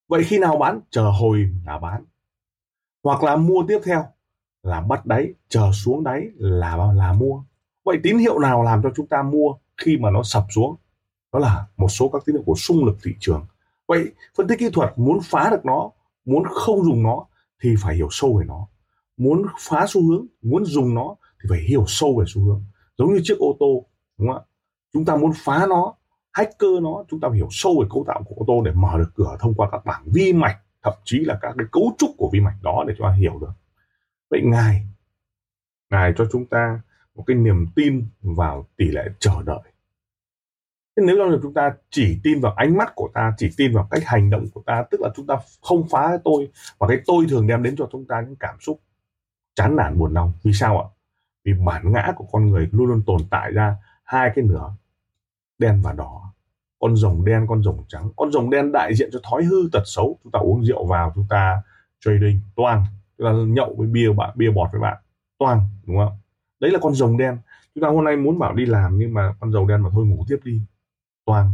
vậy 0.09 0.23
khi 0.23 0.39
nào 0.39 0.57
bán, 0.57 0.79
chờ 0.89 1.09
hồi 1.09 1.49
là 1.65 1.79
bán. 1.79 2.05
Hoặc 3.03 3.23
là 3.23 3.35
mua 3.35 3.63
tiếp 3.67 3.79
theo, 3.85 4.05
là 4.63 4.81
bắt 4.81 5.05
đáy, 5.05 5.33
chờ 5.49 5.71
xuống 5.73 6.03
đáy 6.03 6.27
là 6.35 6.93
là 6.93 7.13
mua. 7.13 7.43
Vậy 7.85 7.99
tín 8.03 8.17
hiệu 8.17 8.39
nào 8.39 8.63
làm 8.63 8.83
cho 8.83 8.89
chúng 8.95 9.07
ta 9.07 9.23
mua 9.23 9.53
khi 9.77 9.97
mà 9.97 10.09
nó 10.11 10.23
sập 10.23 10.45
xuống? 10.55 10.75
Đó 11.33 11.39
là 11.39 11.65
một 11.77 11.87
số 11.87 12.09
các 12.13 12.21
tín 12.25 12.35
hiệu 12.35 12.43
của 12.45 12.55
xung 12.55 12.85
lực 12.85 12.97
thị 13.03 13.11
trường. 13.19 13.45
Vậy 13.87 14.11
phân 14.37 14.47
tích 14.47 14.59
kỹ 14.59 14.69
thuật, 14.73 14.93
muốn 14.95 15.19
phá 15.23 15.49
được 15.51 15.65
nó, 15.65 15.91
muốn 16.25 16.43
không 16.51 16.83
dùng 16.83 17.03
nó 17.03 17.25
thì 17.63 17.75
phải 17.81 17.95
hiểu 17.95 18.07
sâu 18.11 18.37
về 18.37 18.45
nó. 18.45 18.67
Muốn 19.17 19.45
phá 19.59 19.85
xu 19.87 20.01
hướng, 20.09 20.25
muốn 20.41 20.65
dùng 20.65 20.95
nó 20.95 21.15
thì 21.43 21.47
phải 21.49 21.59
hiểu 21.59 21.83
sâu 21.87 22.17
về 22.19 22.25
xu 22.27 22.41
hướng. 22.41 22.63
Giống 22.97 23.13
như 23.13 23.19
chiếc 23.23 23.37
ô 23.39 23.55
tô, 23.59 23.85
đúng 24.17 24.27
không 24.27 24.37
ạ? 24.37 24.43
Chúng 24.93 25.05
ta 25.05 25.15
muốn 25.15 25.31
phá 25.35 25.65
nó 25.69 25.93
hacker 26.33 26.81
nó, 26.81 27.03
chúng 27.09 27.19
ta 27.19 27.27
phải 27.29 27.37
hiểu 27.37 27.47
sâu 27.51 27.79
về 27.81 27.87
cấu 27.91 28.03
tạo 28.07 28.23
của 28.23 28.35
ô 28.35 28.43
tô 28.47 28.61
để 28.65 28.71
mở 28.75 28.97
được 28.97 29.11
cửa 29.15 29.37
thông 29.39 29.53
qua 29.53 29.69
các 29.71 29.85
bảng 29.85 30.03
vi 30.05 30.33
mạch, 30.33 30.59
thậm 30.83 30.93
chí 31.03 31.19
là 31.19 31.39
các 31.41 31.55
cái 31.57 31.67
cấu 31.71 31.91
trúc 31.97 32.09
của 32.17 32.29
vi 32.33 32.39
mạch 32.39 32.57
đó 32.61 32.83
để 32.87 32.93
chúng 32.97 33.07
ta 33.07 33.13
hiểu 33.13 33.39
được. 33.41 33.51
Vậy 34.29 34.41
ngài 34.43 34.85
ngài 35.89 36.13
cho 36.17 36.25
chúng 36.31 36.45
ta 36.45 36.81
một 37.15 37.23
cái 37.27 37.37
niềm 37.37 37.67
tin 37.75 38.05
vào 38.21 38.67
tỷ 38.77 38.85
lệ 38.85 39.05
chờ 39.19 39.31
đợi. 39.45 39.61
Thế 40.97 41.03
nếu 41.07 41.29
như 41.29 41.39
chúng 41.41 41.53
ta 41.53 41.73
chỉ 41.89 42.19
tin 42.23 42.41
vào 42.41 42.53
ánh 42.53 42.77
mắt 42.77 42.91
của 42.95 43.09
ta, 43.13 43.33
chỉ 43.37 43.49
tin 43.57 43.73
vào 43.73 43.87
cách 43.91 44.03
hành 44.05 44.29
động 44.29 44.45
của 44.53 44.63
ta, 44.65 44.83
tức 44.91 45.01
là 45.01 45.09
chúng 45.15 45.27
ta 45.27 45.35
không 45.61 45.87
phá 45.89 46.07
cái 46.07 46.17
tôi, 46.23 46.49
và 46.77 46.87
cái 46.87 46.97
tôi 47.05 47.25
thường 47.29 47.47
đem 47.47 47.63
đến 47.63 47.75
cho 47.77 47.89
chúng 47.91 48.05
ta 48.05 48.21
những 48.21 48.35
cảm 48.35 48.55
xúc 48.59 48.79
chán 49.55 49.75
nản, 49.75 49.99
buồn 49.99 50.13
lòng 50.13 50.33
vì 50.43 50.53
sao 50.53 50.81
ạ? 50.81 50.87
Vì 51.43 51.53
bản 51.53 51.91
ngã 51.91 52.13
của 52.15 52.25
con 52.31 52.49
người 52.49 52.69
luôn 52.71 52.87
luôn 52.87 53.03
tồn 53.05 53.21
tại 53.29 53.51
ra 53.51 53.75
hai 54.03 54.31
cái 54.35 54.45
nửa 54.45 54.73
đen 55.59 55.81
và 55.83 55.93
đỏ. 55.93 56.33
Con 56.79 56.95
rồng 56.95 57.25
đen, 57.25 57.45
con 57.47 57.63
rồng 57.63 57.83
trắng. 57.87 58.09
Con 58.15 58.31
rồng 58.31 58.49
đen 58.49 58.71
đại 58.71 58.95
diện 58.95 59.09
cho 59.13 59.19
thói 59.31 59.43
hư 59.43 59.69
tật 59.71 59.83
xấu. 59.85 60.19
Chúng 60.23 60.31
ta 60.31 60.39
uống 60.39 60.63
rượu 60.63 60.85
vào, 60.85 61.11
chúng 61.15 61.25
ta 61.29 61.61
trading. 62.05 62.41
Toang. 62.55 62.85
Chúng 63.17 63.27
ta 63.27 63.31
nhậu 63.31 63.75
với 63.77 63.87
bia 63.87 64.13
bạn, 64.13 64.29
bia 64.35 64.51
bọt 64.51 64.71
với 64.71 64.81
bạn. 64.81 64.97
Toang, 65.39 65.61
đúng 65.87 65.97
không? 65.97 66.17
Đấy 66.59 66.71
là 66.71 66.79
con 66.81 66.93
rồng 66.93 67.17
đen. 67.17 67.37
Chúng 67.75 67.83
ta 67.83 67.87
hôm 67.89 68.03
nay 68.03 68.15
muốn 68.17 68.39
bảo 68.39 68.53
đi 68.53 68.65
làm 68.65 68.97
nhưng 68.97 69.13
mà 69.13 69.33
con 69.39 69.51
rồng 69.51 69.67
đen 69.67 69.81
mà 69.81 69.89
thôi 69.93 70.05
ngủ 70.05 70.25
tiếp 70.27 70.37
đi. 70.43 70.61
Toang. 71.25 71.53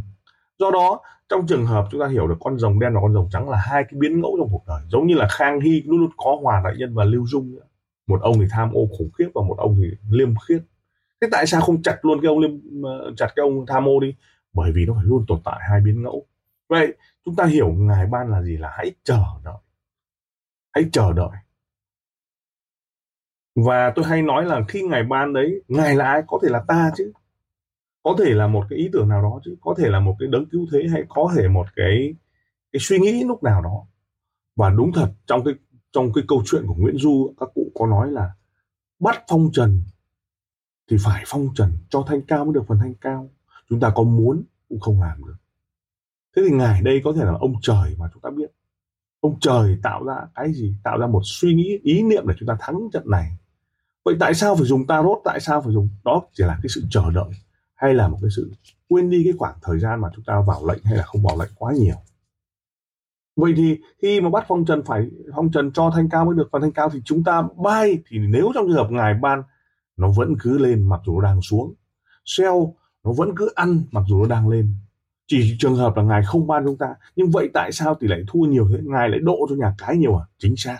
Do 0.59 0.71
đó, 0.71 0.99
trong 1.29 1.47
trường 1.47 1.65
hợp 1.65 1.87
chúng 1.91 2.01
ta 2.01 2.07
hiểu 2.07 2.27
được 2.27 2.37
con 2.39 2.57
rồng 2.57 2.79
đen 2.79 2.93
và 2.93 3.01
con 3.01 3.13
rồng 3.13 3.29
trắng 3.31 3.49
là 3.49 3.57
hai 3.57 3.83
cái 3.83 3.99
biến 3.99 4.21
ngẫu 4.21 4.35
trong 4.39 4.49
cuộc 4.51 4.63
đời, 4.67 4.81
giống 4.87 5.07
như 5.07 5.15
là 5.15 5.27
khang 5.31 5.59
hy 5.59 5.81
luôn 5.81 5.99
luôn 5.99 6.09
có 6.17 6.37
hòa 6.41 6.61
đại 6.63 6.73
nhân 6.77 6.93
và 6.93 7.03
lưu 7.03 7.27
dung 7.27 7.51
nữa. 7.51 7.61
Một 8.07 8.21
ông 8.21 8.39
thì 8.39 8.45
tham 8.51 8.71
ô 8.73 8.87
khủng 8.97 9.09
khiếp 9.17 9.27
và 9.33 9.41
một 9.41 9.55
ông 9.57 9.75
thì 9.77 9.97
liêm 10.09 10.33
khiết 10.47 10.61
thế 11.25 11.29
tại 11.31 11.47
sao 11.47 11.61
không 11.61 11.81
chặt 11.81 11.97
luôn 12.01 12.21
cái 12.21 12.27
ông 12.27 12.39
liêm 12.39 12.83
ờ, 12.83 13.13
chặt 13.17 13.27
cái 13.35 13.43
ông 13.43 13.65
tham 13.65 13.87
ô 13.87 13.99
đi? 13.99 14.15
Bởi 14.53 14.71
vì 14.71 14.85
nó 14.85 14.93
phải 14.93 15.05
luôn 15.05 15.25
tồn 15.27 15.39
tại 15.43 15.59
hai 15.69 15.81
biến 15.81 16.03
ngẫu. 16.03 16.25
Vậy 16.69 16.93
chúng 17.25 17.35
ta 17.35 17.45
hiểu 17.45 17.71
ngài 17.71 18.07
ban 18.07 18.31
là 18.31 18.41
gì 18.41 18.57
là 18.57 18.69
hãy 18.77 18.91
chờ 19.03 19.23
đợi. 19.43 19.57
Hãy 20.73 20.85
chờ 20.91 21.13
đợi. 21.13 21.29
Và 23.55 23.91
tôi 23.95 24.05
hay 24.05 24.21
nói 24.21 24.45
là 24.45 24.61
khi 24.67 24.81
ngài 24.81 25.03
ban 25.03 25.33
đấy, 25.33 25.61
ngài 25.67 25.95
là 25.95 26.05
ai? 26.05 26.21
Có 26.27 26.39
thể 26.43 26.49
là 26.49 26.63
ta 26.67 26.91
chứ. 26.95 27.11
Có 28.03 28.15
thể 28.19 28.33
là 28.33 28.47
một 28.47 28.65
cái 28.69 28.79
ý 28.79 28.89
tưởng 28.93 29.09
nào 29.09 29.21
đó 29.21 29.39
chứ. 29.45 29.55
Có 29.61 29.75
thể 29.77 29.89
là 29.89 29.99
một 29.99 30.15
cái 30.19 30.29
đấng 30.31 30.45
cứu 30.45 30.67
thế 30.71 30.87
hay 30.91 31.03
có 31.09 31.33
thể 31.35 31.47
một 31.47 31.65
cái 31.75 32.15
cái 32.71 32.79
suy 32.79 32.99
nghĩ 32.99 33.23
lúc 33.23 33.43
nào 33.43 33.61
đó. 33.61 33.87
Và 34.55 34.69
đúng 34.69 34.91
thật, 34.93 35.11
trong 35.27 35.43
cái 35.43 35.53
trong 35.91 36.13
cái 36.13 36.23
câu 36.27 36.43
chuyện 36.45 36.67
của 36.67 36.75
Nguyễn 36.77 36.97
Du, 36.97 37.33
các 37.39 37.49
cụ 37.55 37.71
có 37.75 37.87
nói 37.87 38.11
là 38.11 38.31
bắt 38.99 39.23
phong 39.29 39.49
trần 39.53 39.83
thì 40.89 40.97
phải 40.99 41.23
phong 41.27 41.47
trần 41.55 41.71
cho 41.89 42.03
thanh 42.07 42.21
cao 42.21 42.45
mới 42.45 42.53
được 42.53 42.63
phần 42.67 42.79
thanh 42.79 42.93
cao. 42.95 43.29
Chúng 43.69 43.79
ta 43.79 43.91
có 43.95 44.03
muốn 44.03 44.43
cũng 44.69 44.79
không 44.79 45.01
làm 45.01 45.25
được. 45.25 45.35
Thế 46.35 46.41
thì 46.45 46.55
ngài 46.55 46.81
đây 46.81 47.01
có 47.03 47.13
thể 47.15 47.25
là 47.25 47.33
ông 47.39 47.53
trời 47.61 47.95
mà 47.97 48.09
chúng 48.13 48.21
ta 48.21 48.29
biết. 48.29 48.51
Ông 49.19 49.39
trời 49.39 49.77
tạo 49.83 50.03
ra 50.03 50.15
cái 50.35 50.53
gì? 50.53 50.75
Tạo 50.83 50.97
ra 50.97 51.07
một 51.07 51.21
suy 51.23 51.55
nghĩ, 51.55 51.79
ý 51.83 52.03
niệm 52.03 52.27
để 52.27 52.35
chúng 52.39 52.47
ta 52.47 52.57
thắng 52.59 52.89
trận 52.93 53.09
này. 53.09 53.37
Vậy 54.05 54.15
tại 54.19 54.33
sao 54.33 54.55
phải 54.55 54.65
dùng 54.65 54.87
tarot? 54.87 55.17
Tại 55.23 55.39
sao 55.39 55.61
phải 55.61 55.73
dùng? 55.73 55.89
Đó 56.03 56.21
chỉ 56.33 56.43
là 56.43 56.59
cái 56.63 56.69
sự 56.69 56.83
chờ 56.89 57.11
đợi 57.11 57.29
hay 57.75 57.93
là 57.93 58.07
một 58.07 58.17
cái 58.21 58.29
sự 58.35 58.51
quên 58.89 59.09
đi 59.09 59.23
cái 59.23 59.33
khoảng 59.37 59.55
thời 59.61 59.79
gian 59.79 60.01
mà 60.01 60.09
chúng 60.15 60.25
ta 60.25 60.41
vào 60.47 60.67
lệnh 60.67 60.83
hay 60.83 60.97
là 60.97 61.03
không 61.03 61.23
vào 61.23 61.37
lệnh 61.39 61.51
quá 61.55 61.73
nhiều? 61.73 61.95
Vậy 63.35 63.53
thì 63.57 63.79
khi 64.01 64.21
mà 64.21 64.29
bắt 64.29 64.45
phong 64.47 64.65
trần 64.65 64.83
phải 64.85 65.09
phong 65.35 65.51
trần 65.51 65.71
cho 65.71 65.91
thanh 65.95 66.09
cao 66.09 66.25
mới 66.25 66.35
được 66.35 66.49
phần 66.51 66.61
thanh 66.61 66.71
cao 66.71 66.89
thì 66.89 67.01
chúng 67.05 67.23
ta 67.23 67.43
bay. 67.63 67.99
Thì 68.09 68.17
nếu 68.19 68.51
trong 68.55 68.67
trường 68.67 68.75
hợp 68.75 68.91
ngài 68.91 69.13
ban 69.13 69.43
nó 69.97 70.11
vẫn 70.11 70.35
cứ 70.39 70.57
lên 70.57 70.89
mặc 70.89 71.01
dù 71.05 71.21
nó 71.21 71.27
đang 71.27 71.41
xuống. 71.41 71.73
Sell 72.25 72.55
nó 73.03 73.13
vẫn 73.13 73.35
cứ 73.35 73.49
ăn 73.55 73.83
mặc 73.91 74.03
dù 74.07 74.21
nó 74.21 74.27
đang 74.27 74.49
lên. 74.49 74.75
Chỉ 75.27 75.55
trường 75.59 75.75
hợp 75.75 75.97
là 75.97 76.03
ngài 76.03 76.23
không 76.25 76.47
ban 76.47 76.65
chúng 76.65 76.77
ta 76.77 76.95
nhưng 77.15 77.31
vậy 77.31 77.49
tại 77.53 77.71
sao 77.71 77.95
tỷ 77.95 78.07
lệ 78.07 78.23
thua 78.27 78.39
nhiều 78.39 78.67
thế? 78.71 78.79
Ngài 78.83 79.09
lại 79.09 79.19
độ 79.19 79.37
cho 79.49 79.55
nhà 79.55 79.75
cái 79.77 79.97
nhiều 79.97 80.17
à? 80.17 80.25
Chính 80.37 80.55
xác. 80.57 80.79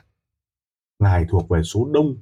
Ngài 1.00 1.26
thuộc 1.30 1.50
về 1.50 1.64
số 1.64 1.90
đông. 1.94 2.16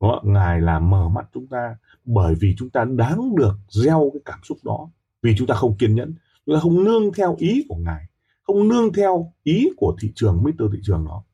Đó, 0.00 0.20
ngài 0.24 0.60
là 0.60 0.78
mở 0.78 1.08
mắt 1.08 1.26
chúng 1.34 1.46
ta 1.46 1.76
bởi 2.04 2.34
vì 2.40 2.54
chúng 2.58 2.70
ta 2.70 2.84
đáng 2.84 3.36
được 3.36 3.54
gieo 3.68 4.10
cái 4.14 4.20
cảm 4.24 4.38
xúc 4.42 4.58
đó. 4.64 4.90
Vì 5.22 5.34
chúng 5.38 5.46
ta 5.46 5.54
không 5.54 5.76
kiên 5.78 5.94
nhẫn 5.94 6.14
chúng 6.46 6.56
ta 6.56 6.60
không 6.60 6.84
nương 6.84 7.12
theo 7.12 7.36
ý 7.38 7.64
của 7.68 7.76
ngài 7.76 8.08
không 8.48 8.68
nương 8.68 8.92
theo 8.92 9.32
ý 9.42 9.68
của 9.76 9.96
thị 10.00 10.12
trường 10.14 10.42
Mr. 10.42 10.62
thị 10.72 10.78
trường 10.82 11.04
đó. 11.04 11.24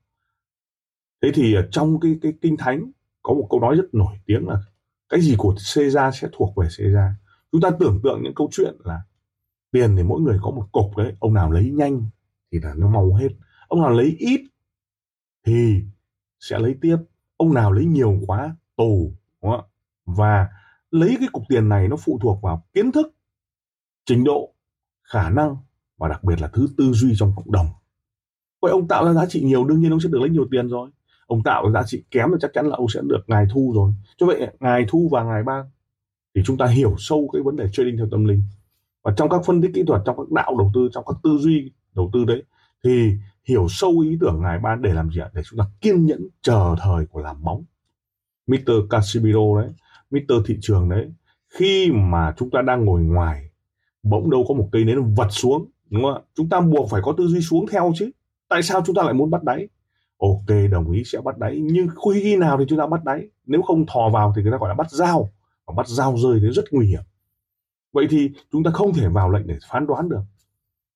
Thế 1.23 1.31
thì 1.35 1.55
trong 1.71 2.01
cái 2.01 2.19
cái 2.23 2.33
kinh 2.41 2.57
thánh 2.57 2.91
có 3.23 3.35
một 3.35 3.47
câu 3.51 3.61
nói 3.61 3.77
rất 3.77 3.95
nổi 3.95 4.17
tiếng 4.27 4.49
là 4.49 4.63
cái 5.15 5.23
gì 5.23 5.35
của 5.39 5.55
Caesar 5.75 6.15
sẽ 6.21 6.29
thuộc 6.33 6.57
về 6.57 6.69
Caesar 6.79 7.13
chúng 7.53 7.61
ta 7.61 7.71
tưởng 7.81 8.01
tượng 8.03 8.23
những 8.23 8.35
câu 8.35 8.49
chuyện 8.53 8.77
là 8.85 9.03
tiền 9.71 9.97
thì 9.97 10.03
mỗi 10.03 10.21
người 10.21 10.39
có 10.43 10.51
một 10.51 10.69
cục 10.73 10.97
đấy, 10.97 11.17
ông 11.21 11.35
nào 11.35 11.53
lấy 11.53 11.71
nhanh 11.71 12.05
thì 12.53 12.59
là 12.63 12.75
nó 12.77 12.89
mau 12.89 13.15
hết. 13.15 13.29
Ông 13.69 13.83
nào 13.83 13.91
lấy 13.91 14.17
ít 14.19 14.41
thì 15.47 15.83
sẽ 16.41 16.59
lấy 16.59 16.75
tiếp. 16.81 16.97
Ông 17.37 17.55
nào 17.55 17.73
lấy 17.73 17.85
nhiều 17.85 18.21
quá, 18.27 18.57
tù, 18.77 19.13
đúng 19.43 19.53
không? 19.53 19.65
và 20.05 20.49
lấy 20.91 21.17
cái 21.19 21.29
cục 21.33 21.43
tiền 21.49 21.69
này 21.69 21.89
nó 21.89 21.97
phụ 21.97 22.19
thuộc 22.23 22.43
vào 22.43 22.65
kiến 22.73 22.93
thức, 22.93 23.15
trình 24.05 24.25
độ, 24.25 24.55
khả 25.03 25.31
năng 25.31 25.57
và 25.97 26.09
đặc 26.09 26.25
biệt 26.25 26.41
là 26.41 26.49
thứ 26.49 26.69
tư 26.77 26.93
duy 26.93 27.15
trong 27.17 27.33
cộng 27.37 27.53
đồng. 27.53 27.67
Vậy 28.63 28.71
ông 28.73 28.89
tạo 28.89 29.05
ra 29.05 29.13
giá 29.13 29.27
trị 29.27 29.43
nhiều, 29.45 29.65
đương 29.65 29.81
nhiên 29.81 29.91
ông 29.91 30.01
sẽ 30.01 30.09
được 30.13 30.19
lấy 30.21 30.31
nhiều 30.31 30.47
tiền 30.51 30.69
rồi 30.69 30.91
ông 31.27 31.43
tạo 31.43 31.71
giá 31.73 31.83
trị 31.87 32.05
kém 32.11 32.29
thì 32.31 32.37
chắc 32.41 32.51
chắn 32.55 32.67
là 32.67 32.77
ông 32.77 32.89
sẽ 32.89 33.01
được 33.05 33.21
ngài 33.27 33.47
thu 33.55 33.73
rồi. 33.75 33.93
Cho 34.17 34.27
vậy, 34.27 34.49
ngài 34.61 34.85
thu 34.89 35.09
và 35.13 35.25
ngài 35.25 35.43
ban 35.43 35.65
thì 36.35 36.43
chúng 36.45 36.59
ta 36.59 36.67
hiểu 36.67 36.95
sâu 36.99 37.29
cái 37.33 37.43
vấn 37.43 37.57
đề 37.57 37.69
trading 37.73 37.97
theo 37.97 38.09
tâm 38.11 38.25
linh. 38.25 38.43
Và 39.03 39.13
trong 39.17 39.29
các 39.29 39.41
phân 39.47 39.63
tích 39.63 39.71
kỹ 39.75 39.83
thuật, 39.87 40.03
trong 40.07 40.17
các 40.17 40.31
đạo 40.31 40.57
đầu 40.59 40.71
tư, 40.75 40.89
trong 40.93 41.05
các 41.07 41.17
tư 41.23 41.39
duy 41.41 41.73
đầu 41.95 42.11
tư 42.13 42.25
đấy, 42.25 42.43
thì 42.85 43.13
hiểu 43.45 43.67
sâu 43.69 43.99
ý 43.99 44.19
tưởng 44.21 44.41
ngài 44.43 44.59
ban 44.59 44.83
để 44.83 44.93
làm 44.93 45.11
gì 45.11 45.21
ạ? 45.21 45.31
Để 45.35 45.43
chúng 45.45 45.59
ta 45.59 45.65
kiên 45.81 46.07
nhẫn 46.07 46.29
chờ 46.43 46.75
thời 46.79 47.07
của 47.07 47.21
làm 47.21 47.43
bóng. 47.45 47.65
Mr. 48.47 48.71
Casimiro 48.91 49.61
đấy 49.61 49.71
Mr. 50.11 50.35
thị 50.47 50.59
trường 50.61 50.89
đấy, 50.89 51.13
khi 51.49 51.91
mà 51.93 52.35
chúng 52.37 52.51
ta 52.51 52.63
đang 52.63 52.85
ngồi 52.85 53.03
ngoài, 53.03 53.51
bỗng 54.03 54.31
đâu 54.31 54.45
có 54.49 54.55
một 54.55 54.69
cây 54.73 54.85
nến 54.85 55.15
vật 55.15 55.29
xuống, 55.31 55.71
đúng 55.91 56.03
không 56.03 56.15
ạ? 56.15 56.21
Chúng 56.35 56.49
ta 56.49 56.61
buộc 56.61 56.91
phải 56.91 57.03
có 57.05 57.15
tư 57.19 57.27
duy 57.27 57.41
xuống 57.41 57.67
theo 57.71 57.93
chứ. 57.97 58.11
Tại 58.49 58.63
sao 58.63 58.83
chúng 58.87 58.97
ta 58.97 59.03
lại 59.03 59.15
muốn 59.15 59.31
bắt 59.31 59.43
đáy? 59.43 59.69
Ok, 60.19 60.71
đồng 60.71 60.91
ý, 60.91 61.05
sẽ 61.05 61.21
bắt 61.25 61.39
đáy. 61.39 61.61
Nhưng 61.61 61.89
khi 62.05 62.37
nào 62.37 62.59
thì 62.59 62.65
chúng 62.69 62.79
ta 62.79 62.87
bắt 62.87 63.05
đáy? 63.05 63.29
Nếu 63.47 63.63
không 63.63 63.87
thò 63.87 64.11
vào 64.13 64.33
thì 64.37 64.43
người 64.43 64.53
ta 64.53 64.59
gọi 64.59 64.69
là 64.69 64.75
bắt 64.75 64.91
dao. 64.91 65.29
Và 65.67 65.75
bắt 65.77 65.89
dao 65.89 66.17
rơi 66.17 66.39
thì 66.43 66.51
rất 66.51 66.65
nguy 66.71 66.87
hiểm. 66.87 67.03
Vậy 67.93 68.07
thì 68.11 68.31
chúng 68.53 68.65
ta 68.65 68.71
không 68.71 68.93
thể 68.95 69.09
vào 69.09 69.31
lệnh 69.31 69.47
để 69.47 69.59
phán 69.71 69.87
đoán 69.87 70.09
được. 70.09 70.23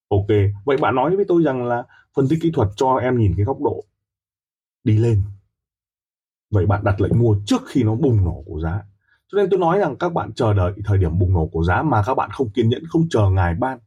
Ok, 0.08 0.28
vậy 0.64 0.76
bạn 0.76 0.94
nói 0.94 1.16
với 1.16 1.24
tôi 1.28 1.42
rằng 1.42 1.64
là 1.64 1.84
phân 2.16 2.28
tích 2.28 2.38
kỹ 2.42 2.50
thuật 2.54 2.68
cho 2.76 2.96
em 2.96 3.18
nhìn 3.18 3.34
cái 3.36 3.44
góc 3.44 3.60
độ 3.60 3.84
đi 4.84 4.98
lên. 4.98 5.22
Vậy 6.50 6.66
bạn 6.66 6.84
đặt 6.84 7.00
lệnh 7.00 7.18
mua 7.18 7.36
trước 7.46 7.62
khi 7.68 7.82
nó 7.82 7.94
bùng 7.94 8.24
nổ 8.24 8.42
của 8.46 8.60
giá. 8.60 8.82
Cho 9.32 9.36
nên 9.36 9.50
tôi 9.50 9.60
nói 9.60 9.78
rằng 9.78 9.96
các 9.96 10.12
bạn 10.12 10.32
chờ 10.32 10.54
đợi 10.54 10.72
thời 10.84 10.98
điểm 10.98 11.18
bùng 11.18 11.32
nổ 11.32 11.46
của 11.52 11.62
giá 11.62 11.82
mà 11.82 12.02
các 12.06 12.14
bạn 12.14 12.30
không 12.32 12.50
kiên 12.50 12.68
nhẫn, 12.68 12.82
không 12.88 13.08
chờ 13.10 13.30
ngài 13.30 13.54
ban. 13.54 13.78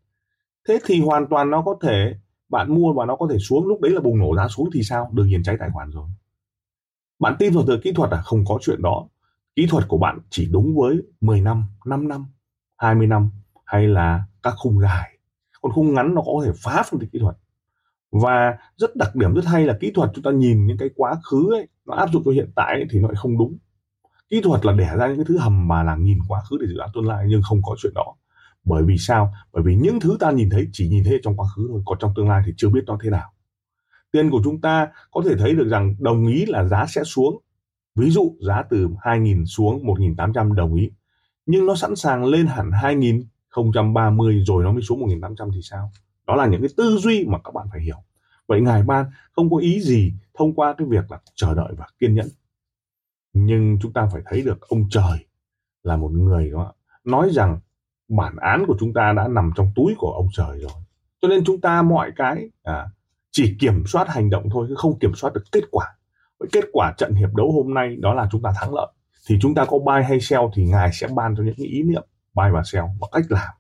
Thế 0.68 0.80
thì 0.86 1.02
hoàn 1.02 1.28
toàn 1.30 1.50
nó 1.50 1.62
có 1.62 1.78
thể 1.82 2.16
bạn 2.52 2.76
mua 2.76 2.94
và 2.94 3.06
nó 3.06 3.16
có 3.16 3.28
thể 3.32 3.38
xuống 3.40 3.68
lúc 3.68 3.82
đấy 3.82 3.92
là 3.92 4.02
bùng 4.02 4.20
nổ 4.20 4.36
giá 4.36 4.48
xuống 4.48 4.70
thì 4.74 4.84
sao? 4.84 5.10
Đương 5.14 5.28
nhiên 5.28 5.44
cháy 5.44 5.58
tài 5.60 5.70
khoản 5.74 5.90
rồi. 5.90 6.10
Bạn 7.20 7.36
tin 7.40 7.54
vào 7.54 7.64
từ 7.68 7.80
kỹ 7.84 7.92
thuật 7.92 8.12
à? 8.12 8.22
Không 8.22 8.46
có 8.46 8.58
chuyện 8.62 8.82
đó. 8.82 9.08
Kỹ 9.56 9.68
thuật 9.70 9.88
của 9.88 9.98
bạn 9.98 10.20
chỉ 10.30 10.50
đúng 10.52 10.76
với 10.76 11.02
10 11.22 11.42
năm 11.42 11.64
5 11.86 12.08
năm 12.08 12.26
20 12.78 13.08
năm 13.08 13.30
hay 13.66 13.88
là 13.88 14.24
các 14.44 14.54
khung 14.58 14.80
dài 14.80 15.12
còn 15.62 15.72
khung 15.72 15.94
ngắn 15.94 16.16
nó 16.16 16.22
có 16.22 16.32
thể 16.46 16.52
phá 16.64 16.84
phân 16.92 17.00
tích 17.00 17.10
kỹ 17.12 17.20
thuật. 17.20 17.36
Và 18.12 18.58
rất 18.78 18.96
đặc 18.96 19.16
điểm 19.16 19.34
rất 19.34 19.46
hay 19.46 19.66
là 19.66 19.78
kỹ 19.80 19.92
thuật 19.96 20.12
chúng 20.14 20.24
ta 20.24 20.32
nhìn 20.32 20.66
những 20.66 20.78
cái 20.78 20.90
quá 20.96 21.16
khứ 21.32 21.54
ấy 21.54 21.68
nó 21.86 21.96
áp 21.96 22.10
dụng 22.14 22.24
cho 22.26 22.32
hiện 22.32 22.52
tại 22.56 22.74
ấy, 22.74 22.86
thì 22.92 23.00
nó 23.00 23.08
lại 23.08 23.16
không 23.16 23.38
đúng. 23.38 23.58
Kỹ 24.30 24.42
thuật 24.42 24.66
là 24.66 24.74
đẻ 24.74 24.96
ra 24.98 25.08
những 25.08 25.18
cái 25.18 25.26
thứ 25.28 25.38
hầm 25.38 25.68
mà 25.68 25.84
là 25.84 25.96
nhìn 25.96 26.20
quá 26.28 26.42
khứ 26.50 26.58
để 26.62 26.68
dự 26.68 26.78
đoán 26.78 26.90
tương 26.94 27.08
lai 27.08 27.26
nhưng 27.30 27.42
không 27.42 27.62
có 27.64 27.76
chuyện 27.82 27.94
đó 27.96 28.16
bởi 28.64 28.84
vì 28.84 28.98
sao? 28.98 29.34
Bởi 29.54 29.64
vì 29.64 29.76
những 29.76 30.00
thứ 30.00 30.18
ta 30.20 30.32
nhìn 30.32 30.50
thấy 30.50 30.68
chỉ 30.72 30.90
nhìn 30.90 31.04
thấy 31.04 31.20
trong 31.24 31.38
quá 31.38 31.48
khứ 31.56 31.68
thôi, 31.70 31.82
còn 31.86 31.98
trong 32.02 32.14
tương 32.16 32.30
lai 32.30 32.44
thì 32.46 32.54
chưa 32.58 32.70
biết 32.70 32.84
nó 32.86 32.98
thế 33.04 33.10
nào. 33.10 33.32
Tiền 34.12 34.30
của 34.30 34.42
chúng 34.44 34.62
ta 34.62 34.88
có 35.12 35.22
thể 35.26 35.36
thấy 35.36 35.54
được 35.54 35.68
rằng 35.68 35.96
đồng 36.00 36.28
ý 36.28 36.46
là 36.46 36.64
giá 36.64 36.86
sẽ 36.90 37.04
xuống. 37.04 37.42
Ví 37.96 38.10
dụ, 38.10 38.36
giá 38.48 38.64
từ 38.70 38.88
2.000 38.88 39.46
xuống 39.46 39.84
1.800 39.84 40.54
đồng 40.54 40.76
ý. 40.76 40.92
Nhưng 41.46 41.66
nó 41.66 41.76
sẵn 41.76 41.96
sàng 41.96 42.26
lên 42.26 42.48
hẳn 42.48 42.72
2030 42.72 44.44
rồi 44.48 44.64
nó 44.64 44.72
mới 44.72 44.82
xuống 44.82 45.00
1.800 45.00 45.52
thì 45.54 45.60
sao? 45.64 45.92
Đó 46.28 46.36
là 46.36 46.48
những 46.48 46.62
cái 46.62 46.70
tư 46.78 46.98
duy 46.98 47.26
mà 47.28 47.40
các 47.44 47.54
bạn 47.54 47.68
phải 47.72 47.82
hiểu. 47.82 47.98
Vậy 48.48 48.62
ngài 48.62 48.84
ban, 48.84 49.06
không 49.32 49.50
có 49.50 49.58
ý 49.58 49.82
gì 49.82 50.14
thông 50.34 50.54
qua 50.54 50.76
cái 50.78 50.88
việc 50.88 51.12
là 51.12 51.20
chờ 51.36 51.54
đợi 51.54 51.74
và 51.78 51.86
kiên 52.00 52.16
nhẫn. 52.16 52.28
Nhưng 53.34 53.78
chúng 53.82 53.94
ta 53.94 54.10
phải 54.14 54.22
thấy 54.26 54.42
được 54.42 54.62
ông 54.62 54.90
trời 54.90 55.26
là 55.84 55.98
một 55.98 56.12
người 56.12 56.50
đó 56.52 56.74
nói 57.04 57.30
rằng 57.32 57.60
bản 58.12 58.36
án 58.36 58.64
của 58.68 58.76
chúng 58.80 58.94
ta 58.94 59.14
đã 59.14 59.28
nằm 59.28 59.52
trong 59.56 59.72
túi 59.76 59.96
của 59.98 60.12
ông 60.12 60.28
trời 60.34 60.60
rồi. 60.60 60.72
Cho 61.22 61.28
nên 61.28 61.44
chúng 61.46 61.62
ta 61.62 61.82
mọi 61.82 62.12
cái 62.16 62.50
à, 62.64 62.88
chỉ 63.32 63.56
kiểm 63.60 63.84
soát 63.88 64.08
hành 64.10 64.30
động 64.30 64.50
thôi 64.52 64.66
chứ 64.70 64.76
không 64.78 65.00
kiểm 65.00 65.16
soát 65.16 65.34
được 65.34 65.44
kết 65.52 65.64
quả. 65.72 65.88
Với 66.40 66.50
kết 66.52 66.64
quả 66.74 66.94
trận 66.98 67.16
hiệp 67.16 67.34
đấu 67.34 67.52
hôm 67.52 67.74
nay 67.74 67.96
đó 68.00 68.14
là 68.14 68.28
chúng 68.32 68.42
ta 68.42 68.54
thắng 68.62 68.74
lợi. 68.74 68.88
Thì 69.28 69.38
chúng 69.42 69.56
ta 69.56 69.66
có 69.66 69.80
buy 69.80 70.04
hay 70.08 70.22
sell 70.22 70.44
thì 70.54 70.64
ngài 70.64 70.90
sẽ 70.94 71.08
ban 71.16 71.36
cho 71.36 71.44
những 71.44 71.56
ý 71.56 71.84
niệm 71.84 72.04
buy 72.34 72.46
và 72.54 72.62
sell 72.66 72.86
và 73.00 73.08
cách 73.12 73.26
làm. 73.30 73.54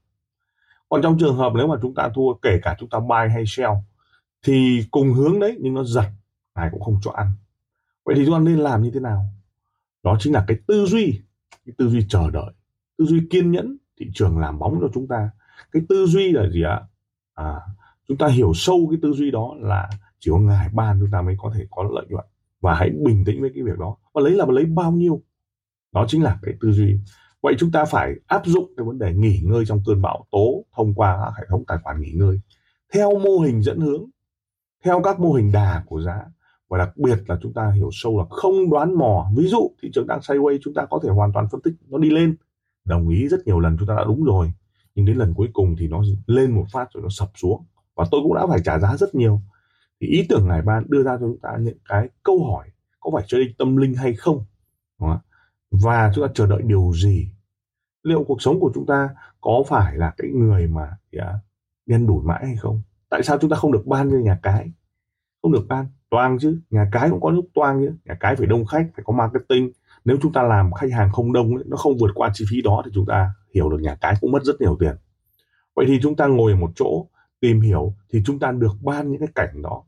Còn 0.90 1.02
trong 1.02 1.18
trường 1.20 1.36
hợp 1.36 1.54
nếu 1.56 1.68
mà 1.68 1.76
chúng 1.82 1.96
ta 1.96 2.10
thua 2.16 2.34
kể 2.42 2.60
cả 2.62 2.76
chúng 2.80 2.90
ta 2.90 3.00
buy 3.00 3.34
hay 3.34 3.44
sell 3.48 3.72
thì 4.46 4.86
cùng 4.92 5.14
hướng 5.14 5.40
đấy 5.40 5.58
nhưng 5.60 5.74
nó 5.74 5.84
giật 5.84 6.10
ngài 6.56 6.70
cũng 6.72 6.82
không 6.82 7.00
cho 7.02 7.12
ăn. 7.12 7.28
Vậy 8.06 8.16
thì 8.18 8.26
chúng 8.26 8.36
ta 8.36 8.40
nên 8.40 8.58
làm 8.58 8.84
như 8.84 8.92
thế 8.94 9.00
nào? 9.00 9.26
Đó 10.04 10.18
chính 10.20 10.34
là 10.34 10.44
cái 10.48 10.58
tư 10.68 10.86
duy 10.86 11.22
cái 11.66 11.74
tư 11.78 11.90
duy 11.90 12.06
chờ 12.10 12.30
đợi 12.30 12.52
tư 12.98 13.06
duy 13.06 13.28
kiên 13.30 13.52
nhẫn 13.52 13.78
thị 14.02 14.12
trường 14.14 14.40
làm 14.40 14.60
bóng 14.60 14.78
cho 14.82 14.88
chúng 14.94 15.08
ta. 15.08 15.30
Cái 15.72 15.82
tư 15.90 16.06
duy 16.06 16.32
là 16.32 16.50
gì 16.50 16.64
ạ? 16.64 16.82
À, 17.34 17.56
chúng 18.08 18.18
ta 18.18 18.28
hiểu 18.28 18.52
sâu 18.56 18.88
cái 18.92 19.00
tư 19.02 19.14
duy 19.14 19.32
đó 19.32 19.56
là 19.60 19.90
chỉ 20.20 20.32
có 20.32 20.40
ngài 20.40 20.70
ban 20.74 21.00
chúng 21.00 21.12
ta 21.12 21.22
mới 21.22 21.36
có 21.38 21.52
thể 21.56 21.66
có 21.72 21.84
lợi 21.94 22.06
nhuận. 22.10 22.26
Và 22.62 22.76
hãy 22.76 22.90
bình 22.90 23.24
tĩnh 23.26 23.42
với 23.42 23.52
cái 23.56 23.64
việc 23.64 23.80
đó. 23.80 23.96
Và 24.14 24.22
lấy 24.22 24.32
là 24.32 24.46
lấy 24.50 24.66
bao 24.66 24.92
nhiêu? 24.92 25.22
Đó 25.92 26.06
chính 26.08 26.24
là 26.24 26.40
cái 26.42 26.54
tư 26.62 26.72
duy. 26.72 27.00
Vậy 27.42 27.56
chúng 27.60 27.72
ta 27.72 27.86
phải 27.86 28.14
áp 28.28 28.46
dụng 28.46 28.74
cái 28.78 28.86
vấn 28.86 29.00
đề 29.00 29.14
nghỉ 29.14 29.40
ngơi 29.44 29.66
trong 29.66 29.82
cơn 29.86 30.02
bão 30.02 30.26
tố 30.32 30.66
thông 30.76 30.94
qua 30.94 31.32
hệ 31.38 31.44
thống 31.50 31.64
tài 31.68 31.78
khoản 31.84 32.02
nghỉ 32.02 32.12
ngơi. 32.12 32.40
Theo 32.94 33.20
mô 33.20 33.40
hình 33.40 33.62
dẫn 33.62 33.80
hướng 33.80 34.04
theo 34.84 35.02
các 35.04 35.20
mô 35.20 35.34
hình 35.34 35.52
đà 35.52 35.84
của 35.86 36.02
giá. 36.02 36.22
Và 36.70 36.78
đặc 36.78 36.98
biệt 36.98 37.20
là 37.28 37.38
chúng 37.42 37.54
ta 37.54 37.72
hiểu 37.72 37.90
sâu 37.92 38.18
là 38.20 38.26
không 38.30 38.70
đoán 38.70 38.98
mò. 38.98 39.32
Ví 39.36 39.48
dụ 39.48 39.72
thị 39.82 39.90
trường 39.94 40.08
đang 40.08 40.20
sideways 40.20 40.60
chúng 40.64 40.74
ta 40.74 40.86
có 40.90 41.00
thể 41.04 41.10
hoàn 41.10 41.34
toàn 41.34 41.48
phân 41.52 41.62
tích 41.62 41.74
nó 41.90 41.98
đi 41.98 42.10
lên 42.10 42.36
đồng 42.86 43.10
ý 43.10 43.28
rất 43.28 43.38
nhiều 43.46 43.60
lần 43.60 43.78
chúng 43.80 43.88
ta 43.88 43.96
đã 43.96 44.04
đúng 44.04 44.24
rồi. 44.24 44.52
Nhưng 44.96 45.06
đến 45.06 45.18
lần 45.18 45.34
cuối 45.34 45.50
cùng 45.54 45.76
thì 45.80 45.88
nó 45.88 46.04
lên 46.28 46.52
một 46.52 46.66
phát 46.72 46.88
rồi 46.94 47.04
nó 47.04 47.10
sập 47.10 47.32
xuống. 47.36 47.66
Và 47.96 48.06
tôi 48.12 48.22
cũng 48.24 48.36
đã 48.36 48.48
phải 48.48 48.60
trả 48.66 48.80
giá 48.80 48.98
rất 48.98 49.16
nhiều. 49.16 49.42
Thì 50.02 50.08
ý 50.08 50.26
tưởng 50.30 50.48
ngài 50.48 50.62
ban 50.62 50.84
đưa 50.90 51.04
ra 51.04 51.18
cho 51.18 51.26
chúng 51.26 51.40
ta 51.40 51.58
những 51.60 51.78
cái 51.90 52.10
câu 52.24 52.46
hỏi 52.52 52.70
có 53.00 53.12
phải 53.14 53.24
chơi 53.28 53.56
tâm 53.58 53.78
linh 53.78 53.94
hay 53.94 54.14
không? 54.14 54.46
Và 55.72 56.12
chúng 56.16 56.28
ta 56.28 56.32
chờ 56.34 56.48
đợi 56.48 56.62
điều 56.62 56.94
gì? 56.96 57.28
Liệu 58.04 58.24
cuộc 58.24 58.42
sống 58.42 58.60
của 58.60 58.72
chúng 58.76 58.86
ta 58.86 59.10
có 59.42 59.64
phải 59.68 59.98
là 59.98 60.14
cái 60.18 60.30
người 60.34 60.68
mà 60.68 60.84
à, 60.84 60.98
yeah, 61.12 61.36
đen 61.86 62.08
đủi 62.08 62.24
mãi 62.24 62.46
hay 62.46 62.56
không? 62.56 62.82
Tại 63.10 63.24
sao 63.24 63.38
chúng 63.42 63.50
ta 63.50 63.58
không 63.58 63.72
được 63.72 63.88
ban 63.88 64.10
như 64.10 64.18
nhà 64.18 64.40
cái? 64.44 64.72
Không 65.42 65.52
được 65.52 65.66
ban. 65.70 65.86
Toang 66.10 66.40
chứ. 66.40 66.60
Nhà 66.70 66.90
cái 66.92 67.10
cũng 67.10 67.22
có 67.22 67.30
lúc 67.30 67.46
toang 67.54 67.82
chứ. 67.82 67.94
Nhà 68.06 68.18
cái 68.20 68.36
phải 68.36 68.48
đông 68.48 68.66
khách 68.66 68.90
phải 68.96 69.04
có 69.08 69.14
marketing 69.14 69.72
nếu 70.06 70.18
chúng 70.22 70.34
ta 70.34 70.44
làm 70.44 70.72
khách 70.74 70.92
hàng 70.92 71.12
không 71.12 71.34
đông 71.34 71.52
nó 71.66 71.78
không 71.78 71.98
vượt 71.98 72.12
qua 72.16 72.32
chi 72.34 72.46
phí 72.50 72.62
đó 72.62 72.82
thì 72.86 72.92
chúng 72.94 73.06
ta 73.06 73.34
hiểu 73.54 73.70
được 73.70 73.82
nhà 73.82 73.96
cái 74.02 74.16
cũng 74.22 74.32
mất 74.32 74.44
rất 74.44 74.62
nhiều 74.62 74.78
tiền. 74.80 74.96
Vậy 75.76 75.86
thì 75.88 76.00
chúng 76.02 76.16
ta 76.16 76.28
ngồi 76.28 76.52
ở 76.52 76.58
một 76.58 76.72
chỗ 76.76 77.08
tìm 77.40 77.62
hiểu 77.62 77.94
thì 78.10 78.22
chúng 78.26 78.40
ta 78.40 78.52
được 78.52 78.74
ban 78.82 79.12
những 79.12 79.20
cái 79.20 79.30
cảnh 79.36 79.62
đó. 79.62 79.84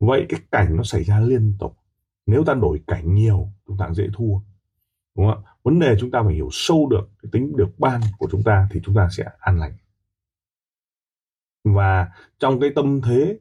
Vậy 0.00 0.26
cái 0.28 0.40
cảnh 0.50 0.76
nó 0.76 0.82
xảy 0.82 1.04
ra 1.04 1.20
liên 1.20 1.54
tục. 1.60 1.76
Nếu 2.26 2.44
ta 2.44 2.54
đổi 2.54 2.80
cảnh 2.86 3.14
nhiều 3.14 3.48
chúng 3.66 3.76
ta 3.78 3.90
dễ 3.94 4.08
thua. 4.14 4.40
Đúng 5.16 5.26
không 5.26 5.44
ạ? 5.44 5.50
Vấn 5.62 5.78
đề 5.78 5.96
chúng 6.00 6.10
ta 6.10 6.22
phải 6.24 6.34
hiểu 6.34 6.48
sâu 6.52 6.88
được 6.88 7.08
cái 7.22 7.30
tính 7.32 7.56
được 7.56 7.70
ban 7.78 8.00
của 8.18 8.28
chúng 8.30 8.42
ta 8.42 8.68
thì 8.70 8.80
chúng 8.84 8.94
ta 8.94 9.08
sẽ 9.10 9.24
an 9.38 9.58
lành. 9.58 9.72
Và 11.64 12.08
trong 12.38 12.60
cái 12.60 12.70
tâm 12.74 13.00
thế 13.00 13.38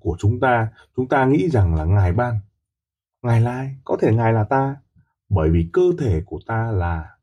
của 0.00 0.16
chúng 0.18 0.40
ta 0.40 0.68
chúng 0.96 1.08
ta 1.08 1.24
nghĩ 1.24 1.48
rằng 1.50 1.74
là 1.74 1.84
ngài 1.84 2.12
ban 2.12 2.40
ngài 3.22 3.40
lai, 3.40 3.76
có 3.84 3.96
thể 4.00 4.14
ngài 4.14 4.32
là 4.32 4.44
ta 4.44 4.76
bởi 5.30 5.50
vì 5.50 5.70
cơ 5.72 5.82
thể 5.98 6.22
của 6.26 6.38
ta 6.46 6.70
là 6.72 7.16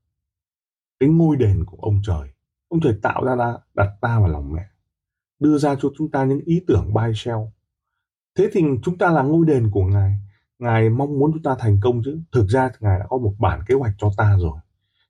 cái 1.00 1.10
ngôi 1.10 1.36
đền 1.36 1.66
của 1.66 1.78
ông 1.82 2.00
trời. 2.04 2.30
Ông 2.68 2.80
trời 2.80 3.00
tạo 3.02 3.24
ra 3.26 3.36
ta, 3.40 3.58
đặt 3.74 3.90
ta 4.02 4.20
vào 4.20 4.28
lòng 4.28 4.54
mẹ 4.54 4.66
đưa 5.40 5.58
ra 5.58 5.76
cho 5.82 5.90
chúng 5.98 6.12
ta 6.12 6.26
những 6.26 6.42
ý 6.46 6.64
tưởng 6.68 6.94
bay 6.94 7.12
shell 7.16 7.40
thế 8.38 8.50
thì 8.54 8.62
chúng 8.84 8.98
ta 8.98 9.12
là 9.12 9.22
ngôi 9.22 9.46
đền 9.46 9.70
của 9.72 9.84
ngài. 9.84 10.16
Ngài 10.60 10.90
mong 10.90 11.20
muốn 11.20 11.32
chúng 11.34 11.44
ta 11.44 11.56
thành 11.60 11.80
công 11.82 12.02
chứ. 12.06 12.20
Thực 12.32 12.48
ra 12.48 12.72
ngài 12.80 13.00
đã 13.00 13.06
có 13.10 13.18
một 13.18 13.34
bản 13.40 13.60
kế 13.68 13.76
hoạch 13.76 13.94
cho 13.98 14.12
ta 14.18 14.38
rồi. 14.40 14.60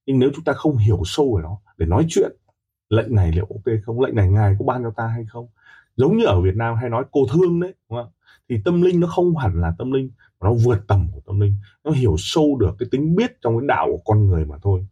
Nhưng 0.05 0.19
nếu 0.19 0.29
chúng 0.35 0.43
ta 0.43 0.53
không 0.53 0.77
hiểu 0.77 1.01
sâu 1.05 1.35
về 1.35 1.43
nó 1.43 1.59
để 1.77 1.85
nói 1.85 2.05
chuyện 2.09 2.31
lệnh 2.89 3.15
này 3.15 3.31
liệu 3.31 3.45
ok 3.45 3.73
không? 3.85 4.01
Lệnh 4.01 4.15
này 4.15 4.29
ngài 4.29 4.55
có 4.59 4.65
ban 4.65 4.83
cho 4.83 4.91
ta 4.95 5.07
hay 5.07 5.25
không? 5.29 5.47
Giống 5.95 6.17
như 6.17 6.25
ở 6.25 6.41
Việt 6.41 6.55
Nam 6.55 6.75
hay 6.75 6.89
nói 6.89 7.03
cô 7.11 7.19
thương 7.33 7.59
đấy 7.59 7.73
đúng 7.89 7.99
không? 7.99 8.11
Thì 8.49 8.55
tâm 8.65 8.81
linh 8.81 8.99
nó 8.99 9.07
không 9.07 9.37
hẳn 9.37 9.61
là 9.61 9.73
tâm 9.77 9.91
linh, 9.91 10.09
mà 10.39 10.49
nó 10.49 10.53
vượt 10.53 10.87
tầm 10.87 11.07
của 11.11 11.21
tâm 11.25 11.39
linh. 11.39 11.53
Nó 11.83 11.91
hiểu 11.91 12.15
sâu 12.17 12.57
được 12.59 12.75
cái 12.79 12.87
tính 12.91 13.15
biết 13.15 13.31
trong 13.41 13.59
cái 13.59 13.67
đạo 13.67 13.87
của 13.91 14.01
con 14.05 14.25
người 14.25 14.45
mà 14.45 14.57
thôi. 14.61 14.85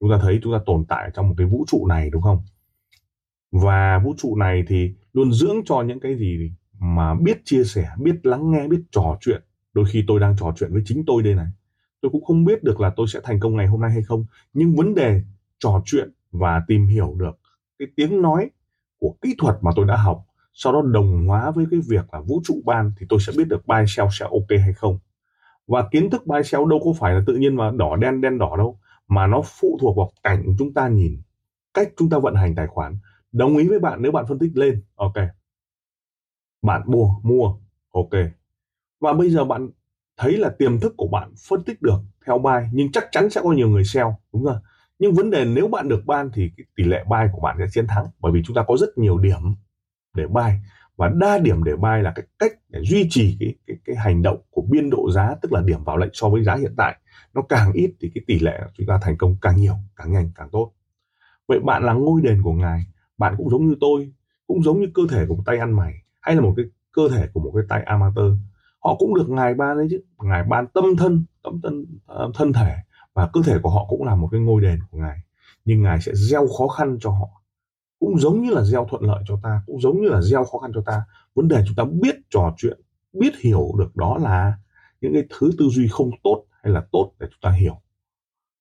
Chúng 0.00 0.10
ta 0.10 0.18
thấy 0.22 0.40
chúng 0.42 0.52
ta 0.52 0.58
tồn 0.66 0.84
tại 0.88 1.10
trong 1.14 1.28
một 1.28 1.34
cái 1.38 1.46
vũ 1.46 1.64
trụ 1.68 1.86
này, 1.86 2.10
đúng 2.10 2.22
không? 2.22 2.42
Và 3.52 3.98
vũ 4.04 4.14
trụ 4.18 4.36
này 4.36 4.64
thì 4.68 4.94
luôn 5.12 5.32
dưỡng 5.32 5.56
cho 5.64 5.82
những 5.82 6.00
cái 6.00 6.16
gì 6.16 6.52
mà 6.78 7.14
biết 7.14 7.40
chia 7.44 7.64
sẻ, 7.64 7.88
biết 7.98 8.26
lắng 8.26 8.50
nghe, 8.50 8.68
biết 8.68 8.82
trò 8.90 9.18
chuyện. 9.20 9.42
Đôi 9.72 9.84
khi 9.88 10.04
tôi 10.06 10.20
đang 10.20 10.36
trò 10.36 10.52
chuyện 10.56 10.72
với 10.72 10.82
chính 10.84 11.04
tôi 11.06 11.22
đây 11.22 11.34
này. 11.34 11.46
Tôi 12.00 12.10
cũng 12.10 12.24
không 12.24 12.44
biết 12.44 12.62
được 12.62 12.80
là 12.80 12.92
tôi 12.96 13.06
sẽ 13.08 13.20
thành 13.24 13.40
công 13.40 13.56
ngày 13.56 13.66
hôm 13.66 13.80
nay 13.80 13.90
hay 13.90 14.02
không. 14.02 14.24
Nhưng 14.52 14.76
vấn 14.76 14.94
đề 14.94 15.22
trò 15.58 15.82
chuyện 15.84 16.12
và 16.32 16.62
tìm 16.68 16.86
hiểu 16.86 17.14
được 17.18 17.38
cái 17.78 17.88
tiếng 17.96 18.22
nói 18.22 18.50
của 18.98 19.14
kỹ 19.22 19.34
thuật 19.38 19.56
mà 19.60 19.70
tôi 19.76 19.86
đã 19.86 19.96
học 19.96 20.26
sau 20.52 20.72
đó 20.72 20.82
đồng 20.82 21.26
hóa 21.26 21.50
với 21.50 21.66
cái 21.70 21.80
việc 21.88 22.14
là 22.14 22.20
vũ 22.20 22.40
trụ 22.44 22.60
ban 22.64 22.92
thì 22.98 23.06
tôi 23.08 23.20
sẽ 23.20 23.32
biết 23.36 23.48
được 23.48 23.66
buy 23.66 23.84
sell 23.88 24.08
sẽ 24.12 24.24
ok 24.24 24.60
hay 24.64 24.72
không. 24.72 24.98
Và 25.66 25.88
kiến 25.90 26.10
thức 26.10 26.26
buy 26.26 26.42
sell 26.44 26.64
đâu 26.70 26.80
có 26.84 26.92
phải 26.98 27.14
là 27.14 27.22
tự 27.26 27.36
nhiên 27.36 27.56
mà 27.56 27.70
đỏ 27.70 27.96
đen 27.96 28.20
đen 28.20 28.38
đỏ 28.38 28.56
đâu, 28.56 28.78
mà 29.08 29.26
nó 29.26 29.42
phụ 29.44 29.78
thuộc 29.80 29.96
vào 29.96 30.10
cảnh 30.22 30.54
chúng 30.58 30.74
ta 30.74 30.88
nhìn, 30.88 31.22
cách 31.74 31.92
chúng 31.96 32.10
ta 32.10 32.18
vận 32.18 32.34
hành 32.34 32.54
tài 32.54 32.66
khoản. 32.66 32.98
Đồng 33.32 33.56
ý 33.56 33.68
với 33.68 33.78
bạn 33.78 34.02
nếu 34.02 34.12
bạn 34.12 34.24
phân 34.28 34.38
tích 34.38 34.50
lên, 34.54 34.82
ok. 34.94 35.14
Bạn 36.62 36.82
mua 36.86 37.08
mua, 37.22 37.54
ok. 37.92 38.10
Và 39.00 39.12
bây 39.12 39.30
giờ 39.30 39.44
bạn 39.44 39.70
thấy 40.16 40.36
là 40.36 40.48
tiềm 40.58 40.80
thức 40.80 40.94
của 40.96 41.08
bạn 41.08 41.32
phân 41.48 41.62
tích 41.64 41.82
được 41.82 41.98
theo 42.26 42.38
buy, 42.38 42.68
nhưng 42.72 42.92
chắc 42.92 43.04
chắn 43.12 43.30
sẽ 43.30 43.40
có 43.44 43.52
nhiều 43.52 43.68
người 43.68 43.84
sell, 43.84 44.08
đúng 44.32 44.44
không 44.44 44.58
nhưng 45.02 45.14
vấn 45.14 45.30
đề 45.30 45.44
nếu 45.44 45.68
bạn 45.68 45.88
được 45.88 46.02
ban 46.06 46.30
thì 46.34 46.50
cái 46.56 46.66
tỷ 46.76 46.84
lệ 46.84 47.04
buy 47.08 47.18
của 47.32 47.40
bạn 47.40 47.56
sẽ 47.58 47.66
chiến 47.72 47.86
thắng, 47.86 48.06
bởi 48.20 48.32
vì 48.32 48.42
chúng 48.44 48.56
ta 48.56 48.64
có 48.68 48.76
rất 48.76 48.98
nhiều 48.98 49.18
điểm 49.18 49.54
để 50.14 50.26
buy 50.26 50.50
và 50.96 51.08
đa 51.08 51.38
điểm 51.38 51.64
để 51.64 51.76
buy 51.76 52.02
là 52.02 52.12
cái 52.14 52.26
cách 52.38 52.52
để 52.68 52.80
duy 52.82 53.06
trì 53.10 53.36
cái, 53.40 53.54
cái 53.66 53.76
cái 53.84 53.96
hành 53.96 54.22
động 54.22 54.38
của 54.50 54.62
biên 54.70 54.90
độ 54.90 55.10
giá 55.10 55.34
tức 55.42 55.52
là 55.52 55.62
điểm 55.64 55.84
vào 55.84 55.96
lệnh 55.96 56.10
so 56.12 56.28
với 56.28 56.44
giá 56.44 56.56
hiện 56.56 56.74
tại 56.76 56.96
nó 57.34 57.42
càng 57.42 57.72
ít 57.72 57.92
thì 58.00 58.10
cái 58.14 58.24
tỷ 58.26 58.38
lệ 58.38 58.60
chúng 58.78 58.86
ta 58.86 58.98
thành 59.02 59.16
công 59.16 59.36
càng 59.40 59.56
nhiều 59.56 59.74
càng 59.96 60.12
nhanh 60.12 60.30
càng 60.34 60.48
tốt. 60.52 60.72
Vậy 61.48 61.60
bạn 61.60 61.84
là 61.84 61.92
ngôi 61.92 62.20
đền 62.20 62.42
của 62.42 62.52
ngài 62.52 62.86
bạn 63.18 63.34
cũng 63.38 63.50
giống 63.50 63.66
như 63.68 63.76
tôi 63.80 64.12
cũng 64.46 64.62
giống 64.62 64.80
như 64.80 64.86
cơ 64.94 65.02
thể 65.10 65.24
của 65.28 65.34
một 65.34 65.42
tay 65.46 65.58
ăn 65.58 65.76
mày 65.76 65.94
hay 66.20 66.34
là 66.34 66.40
một 66.40 66.54
cái 66.56 66.66
cơ 66.92 67.02
thể 67.10 67.28
của 67.32 67.40
một 67.40 67.52
cái 67.54 67.64
tay 67.68 67.82
amateur. 67.82 68.32
Họ 68.78 68.96
cũng 68.98 69.14
được 69.14 69.28
ngài 69.28 69.54
ban 69.54 69.76
đấy 69.76 69.86
chứ. 69.90 70.00
Ngài 70.22 70.44
ban 70.44 70.66
tâm 70.66 70.84
thân 70.98 71.24
tâm 71.42 71.60
thân 71.62 71.84
ờ, 72.06 72.30
thân 72.34 72.52
thể 72.52 72.76
và 73.14 73.30
cơ 73.32 73.40
thể 73.46 73.58
của 73.62 73.70
họ 73.70 73.86
cũng 73.88 74.04
là 74.04 74.14
một 74.14 74.28
cái 74.32 74.40
ngôi 74.40 74.62
đền 74.62 74.78
của 74.90 74.98
ngài. 74.98 75.18
Nhưng 75.64 75.82
ngài 75.82 76.00
sẽ 76.00 76.12
gieo 76.14 76.46
khó 76.58 76.68
khăn 76.68 76.98
cho 77.00 77.10
họ 77.10 77.41
cũng 78.02 78.18
giống 78.18 78.42
như 78.42 78.50
là 78.50 78.62
gieo 78.62 78.86
thuận 78.90 79.02
lợi 79.02 79.22
cho 79.28 79.38
ta, 79.42 79.62
cũng 79.66 79.80
giống 79.80 80.02
như 80.02 80.08
là 80.08 80.22
gieo 80.22 80.44
khó 80.44 80.58
khăn 80.58 80.70
cho 80.74 80.82
ta. 80.86 81.04
Vấn 81.34 81.48
đề 81.48 81.64
chúng 81.66 81.74
ta 81.74 81.84
biết 82.02 82.14
trò 82.30 82.54
chuyện, 82.56 82.80
biết 83.12 83.32
hiểu 83.40 83.70
được 83.78 83.96
đó 83.96 84.18
là 84.22 84.54
những 85.00 85.12
cái 85.12 85.22
thứ 85.30 85.50
tư 85.58 85.68
duy 85.68 85.88
không 85.88 86.10
tốt 86.24 86.44
hay 86.62 86.72
là 86.72 86.86
tốt 86.92 87.12
để 87.20 87.26
chúng 87.30 87.40
ta 87.42 87.50
hiểu. 87.50 87.80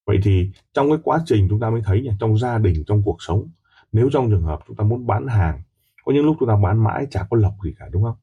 Vậy 0.05 0.19
thì 0.23 0.51
trong 0.73 0.89
cái 0.89 0.97
quá 1.03 1.19
trình 1.25 1.47
chúng 1.49 1.59
ta 1.59 1.69
mới 1.69 1.81
thấy 1.85 2.01
nhỉ 2.01 2.09
trong 2.19 2.37
gia 2.37 2.57
đình, 2.57 2.83
trong 2.87 3.01
cuộc 3.05 3.17
sống, 3.19 3.49
nếu 3.91 4.09
trong 4.13 4.29
trường 4.29 4.43
hợp 4.43 4.59
chúng 4.67 4.75
ta 4.75 4.83
muốn 4.83 5.07
bán 5.07 5.27
hàng, 5.27 5.61
có 6.05 6.13
những 6.13 6.25
lúc 6.25 6.35
chúng 6.39 6.49
ta 6.49 6.55
bán 6.63 6.83
mãi 6.83 7.07
chả 7.11 7.27
có 7.29 7.37
lộc 7.37 7.53
gì 7.63 7.73
cả, 7.79 7.85
đúng 7.91 8.03
không? 8.03 8.15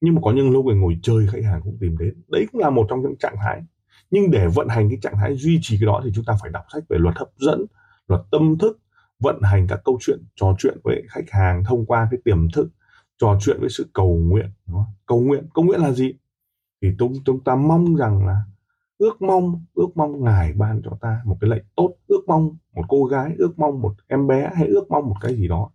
Nhưng 0.00 0.14
mà 0.14 0.20
có 0.24 0.32
những 0.32 0.50
lúc 0.50 0.64
người 0.64 0.76
ngồi 0.76 0.98
chơi 1.02 1.26
khách 1.32 1.44
hàng 1.44 1.60
cũng 1.64 1.76
tìm 1.80 1.98
đến. 1.98 2.22
Đấy 2.28 2.46
cũng 2.52 2.60
là 2.60 2.70
một 2.70 2.86
trong 2.88 3.02
những 3.02 3.16
trạng 3.16 3.36
thái. 3.36 3.62
Nhưng 4.10 4.30
để 4.30 4.46
vận 4.54 4.68
hành 4.68 4.88
cái 4.88 4.98
trạng 5.02 5.14
thái 5.14 5.34
duy 5.34 5.58
trì 5.62 5.76
cái 5.80 5.86
đó 5.86 6.02
thì 6.04 6.10
chúng 6.14 6.24
ta 6.24 6.36
phải 6.42 6.50
đọc 6.50 6.64
sách 6.72 6.82
về 6.88 6.98
luật 6.98 7.16
hấp 7.16 7.28
dẫn, 7.36 7.64
luật 8.08 8.22
tâm 8.30 8.58
thức 8.58 8.78
vận 9.18 9.42
hành 9.42 9.66
các 9.68 9.80
câu 9.84 9.98
chuyện, 10.00 10.24
trò 10.36 10.54
chuyện 10.58 10.78
với 10.84 11.02
khách 11.08 11.30
hàng 11.30 11.64
thông 11.64 11.86
qua 11.86 12.08
cái 12.10 12.20
tiềm 12.24 12.50
thức, 12.50 12.68
trò 13.18 13.38
chuyện 13.40 13.56
với 13.60 13.68
sự 13.68 13.90
cầu 13.92 14.16
nguyện 14.16 14.50
cầu 15.06 15.20
nguyện 15.20 15.48
cầu 15.54 15.64
nguyện 15.64 15.80
là 15.80 15.92
gì? 15.92 16.12
Thì 16.82 16.88
chúng 16.98 17.12
chúng 17.24 17.44
ta 17.44 17.56
mong 17.56 17.94
rằng 17.94 18.26
là 18.26 18.40
ước 18.98 19.22
mong 19.22 19.64
ước 19.74 19.88
mong 19.94 20.24
ngài 20.24 20.52
ban 20.52 20.82
cho 20.84 20.98
ta 21.00 21.20
một 21.24 21.36
cái 21.40 21.50
lệnh 21.50 21.64
tốt, 21.76 21.94
ước 22.06 22.20
mong 22.26 22.56
một 22.74 22.82
cô 22.88 23.04
gái, 23.04 23.32
ước 23.38 23.58
mong 23.58 23.80
một 23.80 23.94
em 24.06 24.26
bé 24.26 24.50
hay 24.54 24.66
ước 24.66 24.90
mong 24.90 25.08
một 25.08 25.16
cái 25.20 25.36
gì 25.36 25.48
đó. 25.48 25.70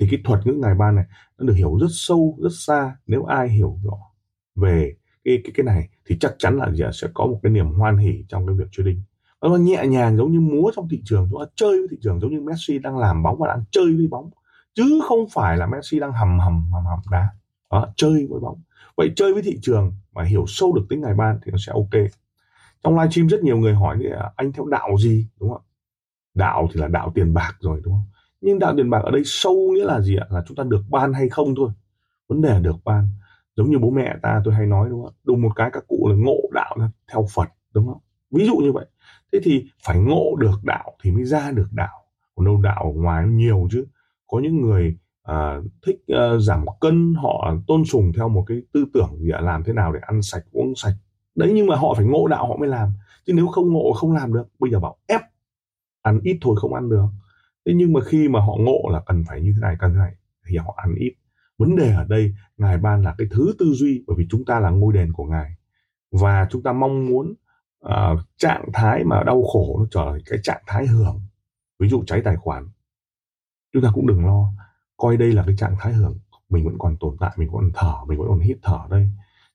Thì 0.00 0.06
cái 0.10 0.20
thuật 0.24 0.46
ngữ 0.46 0.52
ngài 0.52 0.74
ban 0.74 0.94
này 0.94 1.04
nó 1.38 1.46
được 1.46 1.54
hiểu 1.54 1.78
rất 1.80 1.86
sâu, 1.90 2.38
rất 2.42 2.52
xa. 2.52 2.96
Nếu 3.06 3.24
ai 3.24 3.48
hiểu 3.48 3.78
rõ 3.84 3.98
về 4.54 4.96
cái 5.24 5.40
cái 5.44 5.52
cái 5.54 5.64
này 5.64 5.88
thì 6.04 6.16
chắc 6.20 6.34
chắn 6.38 6.56
là 6.56 6.90
sẽ 6.92 7.08
có 7.14 7.26
một 7.26 7.40
cái 7.42 7.52
niềm 7.52 7.66
hoan 7.66 7.96
hỉ 7.96 8.24
trong 8.28 8.46
cái 8.46 8.56
việc 8.56 8.68
trading 8.72 9.02
nó 9.42 9.56
nhẹ 9.56 9.86
nhàng 9.86 10.16
giống 10.16 10.32
như 10.32 10.40
múa 10.40 10.70
trong 10.76 10.88
thị 10.88 11.02
trường 11.04 11.28
chúng 11.30 11.40
ta 11.40 11.46
chơi 11.54 11.78
với 11.78 11.88
thị 11.90 11.96
trường 12.02 12.20
giống 12.20 12.30
như 12.30 12.40
Messi 12.40 12.78
đang 12.78 12.98
làm 12.98 13.22
bóng 13.22 13.38
và 13.38 13.48
đang 13.48 13.64
chơi 13.70 13.96
với 13.96 14.06
bóng. 14.10 14.30
Chứ 14.74 15.00
không 15.08 15.26
phải 15.32 15.56
là 15.56 15.66
Messi 15.66 16.00
đang 16.00 16.12
hầm 16.12 16.38
hầm 16.38 16.70
hầm 16.72 16.84
hầm 16.84 16.98
đá. 17.10 17.28
Đó, 17.70 17.88
chơi 17.96 18.26
với 18.30 18.40
bóng. 18.40 18.62
Vậy 18.96 19.12
chơi 19.16 19.32
với 19.32 19.42
thị 19.42 19.58
trường 19.62 19.92
mà 20.12 20.24
hiểu 20.24 20.44
sâu 20.48 20.72
được 20.74 20.86
tính 20.88 21.00
ngày 21.00 21.14
ban 21.14 21.38
thì 21.44 21.52
nó 21.52 21.58
sẽ 21.66 21.72
ok. 21.72 22.02
Trong 22.84 22.98
livestream 22.98 23.26
rất 23.26 23.42
nhiều 23.42 23.56
người 23.56 23.74
hỏi 23.74 23.96
thì 24.00 24.06
anh 24.36 24.52
theo 24.52 24.66
đạo 24.66 24.96
gì 24.98 25.28
đúng 25.40 25.50
không? 25.50 25.62
Đạo 26.34 26.68
thì 26.72 26.80
là 26.80 26.88
đạo 26.88 27.12
tiền 27.14 27.34
bạc 27.34 27.56
rồi 27.60 27.80
đúng 27.84 27.94
không? 27.94 28.04
Nhưng 28.40 28.58
đạo 28.58 28.74
tiền 28.76 28.90
bạc 28.90 28.98
ở 28.98 29.10
đây 29.10 29.22
sâu 29.24 29.72
nghĩa 29.74 29.84
là 29.84 30.00
gì 30.00 30.16
ạ? 30.16 30.26
Là 30.30 30.42
chúng 30.48 30.56
ta 30.56 30.64
được 30.64 30.82
ban 30.90 31.12
hay 31.12 31.28
không 31.28 31.54
thôi. 31.56 31.70
Vấn 32.28 32.42
đề 32.42 32.48
là 32.48 32.58
được 32.58 32.76
ban. 32.84 33.08
Giống 33.56 33.70
như 33.70 33.78
bố 33.78 33.90
mẹ 33.90 34.16
ta 34.22 34.40
tôi 34.44 34.54
hay 34.54 34.66
nói 34.66 34.88
đúng 34.90 35.04
không? 35.04 35.14
Đùng 35.24 35.42
một 35.42 35.52
cái 35.56 35.70
các 35.72 35.84
cụ 35.88 36.08
là 36.10 36.16
ngộ 36.16 36.40
đạo 36.52 36.76
theo 37.12 37.26
phật 37.34 37.48
đúng 37.74 37.86
không? 37.86 37.98
Ví 38.30 38.46
dụ 38.46 38.56
như 38.56 38.72
vậy 38.72 38.86
thế 39.36 39.40
thì 39.44 39.64
phải 39.84 39.98
ngộ 39.98 40.36
được 40.36 40.64
đạo 40.64 40.92
thì 41.02 41.10
mới 41.10 41.24
ra 41.24 41.50
được 41.50 41.68
đạo. 41.72 42.02
Còn 42.34 42.46
đâu 42.46 42.60
đạo 42.60 42.82
ở 42.94 43.02
ngoài 43.02 43.26
nhiều 43.28 43.68
chứ. 43.70 43.86
Có 44.26 44.40
những 44.40 44.60
người 44.60 44.96
à, 45.22 45.60
thích 45.86 45.96
à, 46.08 46.38
giảm 46.38 46.64
cân 46.80 47.14
họ 47.14 47.54
tôn 47.66 47.84
sùng 47.84 48.12
theo 48.16 48.28
một 48.28 48.44
cái 48.46 48.62
tư 48.72 48.84
tưởng 48.94 49.16
gì 49.20 49.30
à, 49.30 49.40
làm 49.40 49.64
thế 49.64 49.72
nào 49.72 49.92
để 49.92 50.00
ăn 50.02 50.22
sạch 50.22 50.44
uống 50.52 50.74
sạch. 50.76 50.94
Đấy 51.34 51.52
nhưng 51.54 51.66
mà 51.66 51.76
họ 51.76 51.94
phải 51.96 52.06
ngộ 52.06 52.26
đạo 52.26 52.48
họ 52.48 52.56
mới 52.56 52.68
làm. 52.68 52.92
Chứ 53.26 53.32
nếu 53.32 53.46
không 53.46 53.72
ngộ 53.72 53.92
không 53.92 54.12
làm 54.12 54.32
được 54.32 54.48
bây 54.58 54.70
giờ 54.70 54.80
bảo 54.80 54.96
ép 55.06 55.20
ăn 56.02 56.20
ít 56.22 56.38
thôi 56.40 56.56
không 56.58 56.74
ăn 56.74 56.88
được. 56.88 57.06
Thế 57.66 57.72
nhưng 57.76 57.92
mà 57.92 58.00
khi 58.00 58.28
mà 58.28 58.40
họ 58.40 58.56
ngộ 58.58 58.88
là 58.92 59.00
cần 59.06 59.24
phải 59.28 59.40
như 59.40 59.52
thế 59.54 59.60
này 59.60 59.76
cần 59.78 59.90
thế 59.92 59.98
này 59.98 60.14
thì 60.46 60.56
họ 60.56 60.74
ăn 60.76 60.94
ít. 60.94 61.14
Vấn 61.58 61.76
đề 61.76 61.92
ở 61.94 62.04
đây 62.04 62.34
ngài 62.56 62.78
ban 62.78 63.02
là 63.02 63.14
cái 63.18 63.26
thứ 63.30 63.54
tư 63.58 63.66
duy 63.72 64.04
bởi 64.06 64.16
vì 64.18 64.26
chúng 64.30 64.44
ta 64.44 64.60
là 64.60 64.70
ngôi 64.70 64.92
đền 64.92 65.12
của 65.12 65.24
ngài. 65.24 65.50
Và 66.10 66.46
chúng 66.50 66.62
ta 66.62 66.72
mong 66.72 67.06
muốn 67.06 67.34
uh, 67.84 68.20
trạng 68.36 68.64
thái 68.72 69.04
mà 69.04 69.22
đau 69.22 69.42
khổ 69.52 69.76
nó 69.78 69.86
trở 69.90 70.08
thành 70.12 70.22
cái 70.26 70.38
trạng 70.42 70.62
thái 70.66 70.86
hưởng. 70.86 71.20
Ví 71.78 71.88
dụ 71.88 72.04
cháy 72.06 72.20
tài 72.24 72.36
khoản. 72.36 72.68
Chúng 73.72 73.82
ta 73.82 73.90
cũng 73.94 74.06
đừng 74.06 74.26
lo 74.26 74.52
coi 74.96 75.16
đây 75.16 75.32
là 75.32 75.42
cái 75.46 75.54
trạng 75.58 75.76
thái 75.78 75.92
hưởng. 75.92 76.18
Mình 76.48 76.64
vẫn 76.64 76.78
còn 76.78 76.96
tồn 77.00 77.16
tại 77.20 77.32
mình 77.36 77.50
vẫn 77.50 77.62
còn 77.62 77.70
thở 77.74 78.04
mình 78.06 78.18
vẫn 78.18 78.28
còn 78.28 78.40
hít 78.40 78.58
thở 78.62 78.78
đây. 78.90 79.10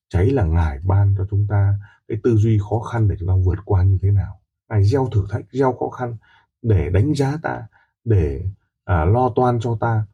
Cháy 0.09 0.25
là 0.25 0.43
ngài 0.43 0.79
ban 0.83 1.15
cho 1.17 1.27
chúng 1.29 1.47
ta 1.49 1.79
cái 2.07 2.17
tư 2.23 2.35
duy 2.35 2.59
khó 2.69 2.79
khăn 2.79 3.07
để 3.07 3.15
chúng 3.19 3.27
ta 3.27 3.33
vượt 3.45 3.59
qua 3.65 3.83
như 3.83 3.97
thế 4.01 4.11
nào. 4.11 4.41
Ngài 4.69 4.83
gieo 4.83 5.07
thử 5.11 5.25
thách 5.29 5.45
gieo 5.51 5.73
khó 5.73 5.89
khăn 5.89 6.17
để 6.61 6.89
đánh 6.89 7.13
giá 7.15 7.37
ta 7.43 7.67
để 8.03 8.45
à, 8.85 9.05
lo 9.05 9.29
toan 9.35 9.59
cho 9.59 9.77
ta 9.79 10.05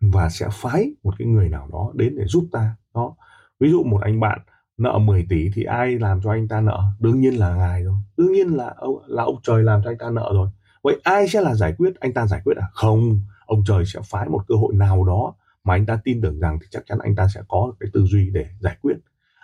và 0.00 0.28
sẽ 0.28 0.48
phái 0.52 0.94
một 1.02 1.14
cái 1.18 1.28
người 1.28 1.48
nào 1.48 1.68
đó 1.72 1.92
đến 1.94 2.16
để 2.16 2.24
giúp 2.26 2.44
ta. 2.52 2.76
Đó. 2.94 3.16
Ví 3.60 3.70
dụ 3.70 3.82
một 3.82 4.00
anh 4.02 4.20
bạn 4.20 4.40
nợ 4.76 4.98
10 4.98 5.26
tỷ 5.28 5.50
thì 5.54 5.64
ai 5.64 5.98
làm 5.98 6.20
cho 6.22 6.30
anh 6.30 6.48
ta 6.48 6.60
nợ? 6.60 6.82
Đương 7.00 7.20
nhiên 7.20 7.38
là 7.38 7.54
ngài 7.54 7.84
rồi. 7.84 7.96
Đương 8.16 8.32
nhiên 8.32 8.56
là 8.56 8.74
là 9.06 9.22
ông 9.22 9.36
trời 9.42 9.62
làm 9.62 9.80
cho 9.84 9.90
anh 9.90 9.98
ta 9.98 10.10
nợ 10.10 10.30
rồi. 10.34 10.48
Vậy 10.82 11.00
ai 11.02 11.28
sẽ 11.28 11.40
là 11.40 11.54
giải 11.54 11.74
quyết? 11.78 12.00
Anh 12.00 12.12
ta 12.12 12.26
giải 12.26 12.40
quyết 12.44 12.56
à? 12.56 12.66
Không. 12.72 13.20
Ông 13.46 13.62
trời 13.66 13.84
sẽ 13.86 14.00
phái 14.04 14.28
một 14.28 14.44
cơ 14.48 14.54
hội 14.54 14.74
nào 14.74 15.04
đó 15.04 15.34
mà 15.64 15.74
anh 15.74 15.86
ta 15.86 15.98
tin 16.04 16.20
tưởng 16.20 16.40
rằng 16.40 16.58
thì 16.60 16.66
chắc 16.70 16.82
chắn 16.86 16.98
anh 16.98 17.16
ta 17.16 17.28
sẽ 17.34 17.40
có 17.48 17.72
cái 17.80 17.90
tư 17.92 18.04
duy 18.04 18.30
để 18.30 18.46
giải 18.60 18.76
quyết. 18.82 18.96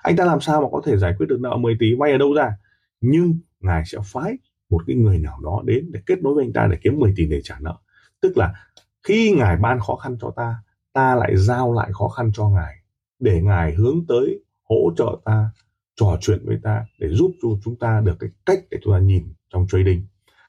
Anh 0.02 0.16
ta 0.16 0.24
làm 0.24 0.40
sao 0.40 0.60
mà 0.60 0.66
có 0.72 0.82
thể 0.84 0.96
giải 0.96 1.14
quyết 1.18 1.26
được 1.28 1.40
nợ 1.40 1.56
10 1.56 1.76
tỷ 1.80 1.94
vay 1.94 2.12
ở 2.12 2.18
đâu 2.18 2.34
ra? 2.34 2.56
Nhưng 3.00 3.38
ngài 3.60 3.82
sẽ 3.86 3.98
phái 4.04 4.38
một 4.70 4.82
cái 4.86 4.96
người 4.96 5.18
nào 5.18 5.40
đó 5.44 5.62
đến 5.64 5.92
để 5.92 6.00
kết 6.06 6.22
nối 6.22 6.34
với 6.34 6.44
anh 6.44 6.52
ta 6.52 6.66
để 6.70 6.78
kiếm 6.82 6.98
10 6.98 7.12
tỷ 7.16 7.26
để 7.26 7.40
trả 7.44 7.56
nợ. 7.60 7.74
Tức 8.20 8.36
là 8.36 8.54
khi 9.02 9.32
ngài 9.38 9.56
ban 9.56 9.80
khó 9.80 9.96
khăn 9.96 10.16
cho 10.20 10.32
ta 10.36 10.54
ta 10.92 11.14
lại 11.14 11.36
giao 11.36 11.72
lại 11.72 11.90
khó 11.92 12.08
khăn 12.08 12.30
cho 12.34 12.48
ngài 12.48 12.76
để 13.18 13.42
ngài 13.42 13.74
hướng 13.74 14.06
tới 14.08 14.40
hỗ 14.70 14.92
trợ 14.96 15.18
ta 15.24 15.50
trò 15.96 16.18
chuyện 16.20 16.38
với 16.46 16.58
ta 16.62 16.84
để 16.98 17.08
giúp 17.08 17.30
cho 17.42 17.48
chúng 17.64 17.76
ta 17.76 18.00
được 18.04 18.16
cái 18.20 18.30
cách 18.46 18.58
để 18.70 18.78
chúng 18.82 18.94
ta 18.94 18.98
nhìn 18.98 19.34
trong 19.52 19.66
trading. 19.68 20.06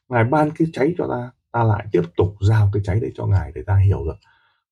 Ngài 0.10 0.24
ban 0.24 0.52
cái 0.52 0.68
cháy 0.74 0.94
cho 0.98 1.08
ta 1.08 1.32
ta 1.52 1.64
lại 1.64 1.88
tiếp 1.92 2.02
tục 2.18 2.36
giao 2.42 2.70
cái 2.74 2.84
cháy 2.86 3.00
đấy 3.00 3.12
cho 3.16 3.26
ngài 3.26 3.52
để 3.56 3.62
ta 3.68 3.76
hiểu 3.76 4.06
được. 4.06 4.18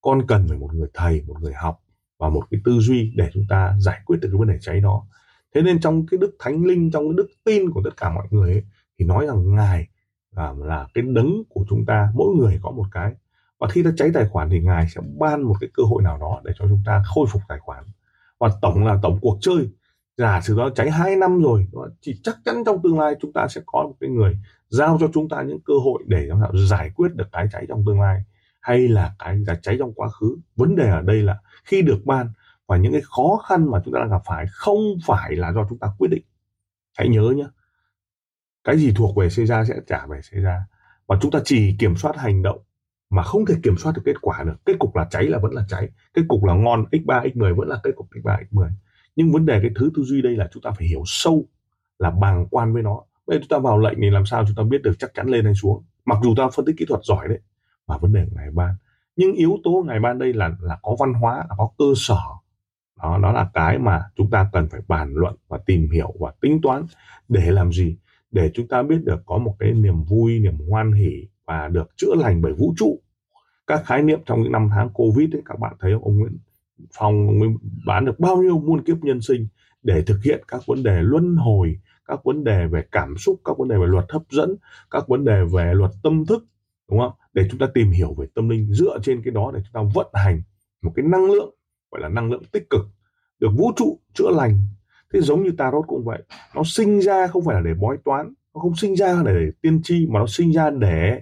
Con 0.02 0.28
cần 0.28 0.46
phải 0.50 0.58
một 0.58 0.74
người 0.74 0.90
thầy 0.94 1.24
một 1.28 1.36
người 1.42 1.54
học 1.54 1.80
và 2.20 2.30
một 2.30 2.44
cái 2.52 2.62
tư 2.66 2.80
duy 2.80 3.14
để 3.16 3.30
chúng 3.34 3.46
ta 3.50 3.76
giải 3.80 4.00
quyết 4.06 4.18
được 4.22 4.30
cái 4.32 4.40
vấn 4.40 4.48
đề 4.48 4.58
cháy 4.62 4.80
đó. 4.80 5.08
Thế 5.56 5.62
nên 5.62 5.80
trong 5.80 6.06
cái 6.12 6.18
đức 6.18 6.36
thánh 6.40 6.66
linh 6.66 6.92
trong 6.92 7.04
cái 7.04 7.14
đức 7.18 7.28
tin 7.44 7.72
của 7.72 7.82
tất 7.84 7.98
cả 7.98 8.10
mọi 8.10 8.28
người 8.32 8.52
ấy, 8.52 8.64
thì 9.00 9.06
nói 9.06 9.26
rằng 9.28 9.56
ngài 9.56 9.88
là, 10.36 10.54
là 10.58 10.88
cái 10.94 11.04
đấng 11.08 11.44
của 11.50 11.66
chúng 11.70 11.86
ta 11.86 12.12
mỗi 12.14 12.36
người 12.36 12.60
có 12.62 12.72
một 12.72 12.86
cái. 12.92 13.14
Và 13.60 13.68
khi 13.68 13.84
ta 13.84 13.92
cháy 13.98 14.12
tài 14.14 14.28
khoản 14.28 14.50
thì 14.50 14.60
ngài 14.60 14.90
sẽ 14.90 15.02
ban 15.20 15.42
một 15.42 15.56
cái 15.62 15.70
cơ 15.74 15.84
hội 15.84 16.04
nào 16.04 16.18
đó 16.18 16.42
để 16.46 16.52
cho 16.60 16.66
chúng 16.68 16.84
ta 16.86 17.04
khôi 17.06 17.28
phục 17.32 17.42
tài 17.48 17.60
khoản 17.60 17.84
và 18.40 18.50
tổng 18.62 18.86
là 18.86 19.00
tổng 19.02 19.20
cuộc 19.22 19.38
chơi. 19.42 19.70
Giả 20.18 20.42
sử 20.42 20.58
đó 20.58 20.70
cháy 20.76 20.92
2 20.92 21.16
năm 21.16 21.42
rồi 21.42 21.68
thì 22.02 22.16
chắc 22.24 22.38
chắn 22.46 22.64
trong 22.66 22.82
tương 22.84 23.00
lai 23.00 23.16
chúng 23.22 23.34
ta 23.34 23.48
sẽ 23.48 23.62
có 23.66 23.84
một 23.84 23.96
cái 24.00 24.10
người 24.10 24.38
giao 24.70 24.98
cho 25.02 25.08
chúng 25.14 25.30
ta 25.30 25.42
những 25.42 25.60
cơ 25.60 25.74
hội 25.84 26.04
để 26.08 26.26
làm 26.26 26.40
sao 26.42 26.52
giải 26.70 26.92
quyết 26.96 27.16
được 27.16 27.28
cái 27.32 27.48
cháy 27.52 27.66
trong 27.70 27.84
tương 27.86 28.02
lai, 28.02 28.24
hay 28.62 28.88
là 28.88 29.16
cái 29.20 29.38
cháy 29.62 29.76
trong 29.80 29.94
quá 29.94 30.10
khứ. 30.10 30.38
Vấn 30.56 30.76
đề 30.76 30.90
ở 30.90 31.02
đây 31.02 31.22
là 31.22 31.40
khi 31.64 31.82
được 31.82 32.06
ban 32.06 32.28
và 32.68 32.78
những 32.78 32.92
cái 32.92 33.02
khó 33.02 33.42
khăn 33.48 33.72
mà 33.72 33.82
chúng 33.86 33.94
ta 33.94 34.00
đang 34.00 34.10
gặp 34.10 34.22
phải 34.26 34.46
không 34.52 34.80
phải 35.06 35.36
là 35.36 35.52
do 35.52 35.66
chúng 35.70 35.80
ta 35.80 35.88
quyết 35.98 36.08
định. 36.12 36.24
Hãy 36.98 37.10
nhớ 37.10 37.34
nhé 37.36 37.48
cái 38.64 38.78
gì 38.78 38.94
thuộc 38.96 39.16
về 39.16 39.30
xảy 39.30 39.46
ra 39.46 39.66
sẽ 39.66 39.76
trả 39.88 40.06
về 40.06 40.22
xảy 40.22 40.42
ra 40.42 40.66
và 41.08 41.18
chúng 41.22 41.32
ta 41.32 41.40
chỉ 41.46 41.76
kiểm 41.80 41.96
soát 41.96 42.18
hành 42.18 42.44
động 42.44 42.60
mà 43.10 43.24
không 43.24 43.46
thể 43.46 43.56
kiểm 43.64 43.78
soát 43.78 43.92
được 43.96 44.02
kết 44.06 44.22
quả 44.22 44.44
được. 44.44 44.56
Kết 44.66 44.74
cục 44.80 44.96
là 44.96 45.08
cháy 45.12 45.24
là 45.24 45.40
vẫn 45.40 45.54
là 45.54 45.66
cháy. 45.70 45.90
Kết 46.14 46.22
cục 46.28 46.44
là 46.44 46.54
ngon 46.54 46.86
x3 46.92 47.30
x10 47.30 47.56
vẫn 47.56 47.68
là 47.68 47.80
kết 47.84 47.92
cục 47.96 48.10
x3 48.12 48.38
x10 48.52 48.70
nhưng 49.16 49.32
vấn 49.32 49.46
đề 49.46 49.60
cái 49.62 49.72
thứ 49.76 49.92
tư 49.96 50.04
duy 50.04 50.22
đây 50.22 50.36
là 50.36 50.50
chúng 50.54 50.64
ta 50.64 50.72
phải 50.72 50.88
hiểu 50.88 51.04
sâu, 51.06 51.46
là 52.00 52.10
bàng 52.10 52.48
quan 52.52 52.74
với 52.74 52.84
nó. 52.84 53.02
Bây 53.28 53.38
giờ 53.38 53.42
chúng 53.42 53.50
ta 53.50 53.60
vào 53.60 53.80
lệnh 53.80 53.98
thì 54.02 54.10
làm 54.10 54.26
sao 54.26 54.46
chúng 54.48 54.56
ta 54.56 54.64
biết 54.64 54.82
được 54.84 54.94
chắc 55.00 55.14
chắn 55.14 55.28
lên 55.28 55.46
hay 55.46 55.54
xuống? 55.54 55.84
Mặc 56.06 56.18
dù 56.24 56.36
ta 56.38 56.50
phân 56.56 56.66
tích 56.66 56.76
kỹ 56.78 56.86
thuật 56.86 57.02
giỏi 57.04 57.28
đấy, 57.28 57.40
mà 57.88 57.98
vấn 57.98 58.14
đề 58.14 58.26
của 58.26 58.36
ngày 58.36 58.52
ban 58.52 58.76
nhưng 59.20 59.34
yếu 59.34 59.60
tố 59.64 59.84
ngày 59.88 60.00
ban 60.00 60.20
đây 60.20 60.34
là 60.34 60.56
là 60.62 60.78
có 60.82 60.96
văn 61.00 61.14
hóa, 61.14 61.38
là 61.38 61.56
có 61.58 61.70
cơ 61.78 61.86
sở. 61.96 62.20
Đó 63.02 63.20
đó 63.24 63.32
là 63.32 63.50
cái 63.54 63.80
mà 63.80 64.04
chúng 64.16 64.30
ta 64.30 64.50
cần 64.54 64.70
phải 64.70 64.82
bàn 64.88 65.14
luận 65.14 65.36
và 65.48 65.58
tìm 65.66 65.90
hiểu 65.92 66.14
và 66.20 66.32
tính 66.42 66.60
toán 66.64 66.86
để 67.30 67.52
làm 67.52 67.72
gì? 67.72 67.98
Để 68.32 68.52
chúng 68.54 68.68
ta 68.68 68.84
biết 68.84 69.00
được 69.04 69.24
có 69.26 69.38
một 69.38 69.56
cái 69.60 69.72
niềm 69.72 70.04
vui, 70.04 70.40
niềm 70.40 70.58
hoan 70.70 70.92
hỉ 70.92 71.28
và 71.50 71.68
được 71.68 71.98
chữa 71.98 72.16
lành 72.16 72.42
bởi 72.42 72.54
vũ 72.54 72.74
trụ. 72.78 73.00
Các 73.68 73.86
khái 73.86 74.02
niệm 74.02 74.20
trong 74.26 74.42
những 74.42 74.52
năm 74.52 74.70
tháng 74.72 74.90
covid 74.94 75.36
ấy, 75.36 75.42
các 75.46 75.60
bạn 75.60 75.74
thấy 75.80 75.92
ông 76.02 76.18
Nguyễn 76.18 76.38
Phong, 76.94 77.28
ông 77.28 77.42
ấy 77.42 77.50
bán 77.86 78.06
được 78.06 78.20
bao 78.20 78.38
nhiêu 78.38 78.60
muôn 78.60 78.84
kiếp 78.84 78.98
nhân 79.02 79.22
sinh 79.22 79.48
để 79.84 80.04
thực 80.08 80.24
hiện 80.24 80.44
các 80.48 80.62
vấn 80.68 80.84
đề 80.84 81.02
luân 81.02 81.36
hồi, 81.36 81.80
các 82.06 82.20
vấn 82.24 82.44
đề 82.44 82.68
về 82.68 82.84
cảm 82.92 83.18
xúc, 83.18 83.42
các 83.46 83.58
vấn 83.58 83.68
đề 83.68 83.78
về 83.78 83.88
luật 83.88 84.06
hấp 84.10 84.22
dẫn, 84.30 84.56
các 84.92 85.08
vấn 85.08 85.26
đề 85.26 85.44
về 85.54 85.74
luật 85.74 85.92
tâm 86.04 86.26
thức, 86.26 86.46
đúng 86.90 87.00
không? 87.00 87.12
Để 87.34 87.48
chúng 87.52 87.60
ta 87.60 87.68
tìm 87.74 87.92
hiểu 87.92 88.14
về 88.14 88.28
tâm 88.36 88.50
linh 88.50 88.74
dựa 88.74 89.00
trên 89.04 89.22
cái 89.24 89.32
đó 89.32 89.52
để 89.56 89.62
chúng 89.64 89.74
ta 89.74 89.92
vận 89.96 90.08
hành 90.14 90.42
một 90.82 90.92
cái 90.96 91.06
năng 91.06 91.32
lượng, 91.32 91.56
gọi 91.92 92.02
là 92.02 92.10
năng 92.10 92.32
lượng 92.32 92.44
tích 92.52 92.70
cực, 92.70 92.86
được 93.40 93.50
vũ 93.58 93.72
trụ 93.76 94.00
chữa 94.14 94.30
lành. 94.32 94.58
Thế 95.14 95.22
giống 95.22 95.44
như 95.44 95.52
tarot 95.58 95.88
cũng 95.88 96.04
vậy, 96.06 96.24
nó 96.56 96.62
sinh 96.66 97.00
ra 97.00 97.28
không 97.28 97.46
phải 97.46 97.56
là 97.56 97.62
để 97.62 97.74
bói 97.74 97.98
toán, 98.06 98.34
nó 98.54 98.62
không 98.62 98.76
sinh 98.76 98.96
ra 98.96 99.24
để 99.26 99.52
tiên 99.62 99.82
tri, 99.84 100.08
mà 100.10 100.20
nó 100.20 100.28
sinh 100.28 100.52
ra 100.52 100.70
để 100.70 101.22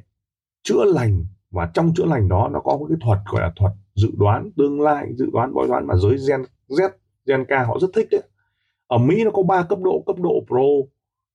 chữa 0.67 0.85
lành 0.85 1.25
và 1.51 1.71
trong 1.73 1.93
chữa 1.93 2.05
lành 2.05 2.27
đó 2.27 2.49
nó 2.53 2.59
có 2.59 2.77
một 2.77 2.85
cái 2.89 2.97
thuật 3.01 3.19
gọi 3.31 3.41
là 3.41 3.51
thuật 3.55 3.71
dự 3.95 4.09
đoán 4.17 4.51
tương 4.57 4.81
lai 4.81 5.07
dự 5.17 5.29
đoán 5.33 5.53
bói 5.53 5.67
toán 5.67 5.87
mà 5.87 5.95
giới 5.95 6.17
gen 6.29 6.41
Z 6.69 6.89
gen 7.25 7.45
K 7.45 7.67
họ 7.67 7.79
rất 7.81 7.87
thích 7.93 8.07
đấy. 8.11 8.21
Ở 8.87 8.97
Mỹ 8.97 9.23
nó 9.23 9.31
có 9.31 9.43
ba 9.43 9.63
cấp 9.63 9.79
độ 9.83 10.03
cấp 10.05 10.15
độ 10.19 10.43
pro 10.47 10.91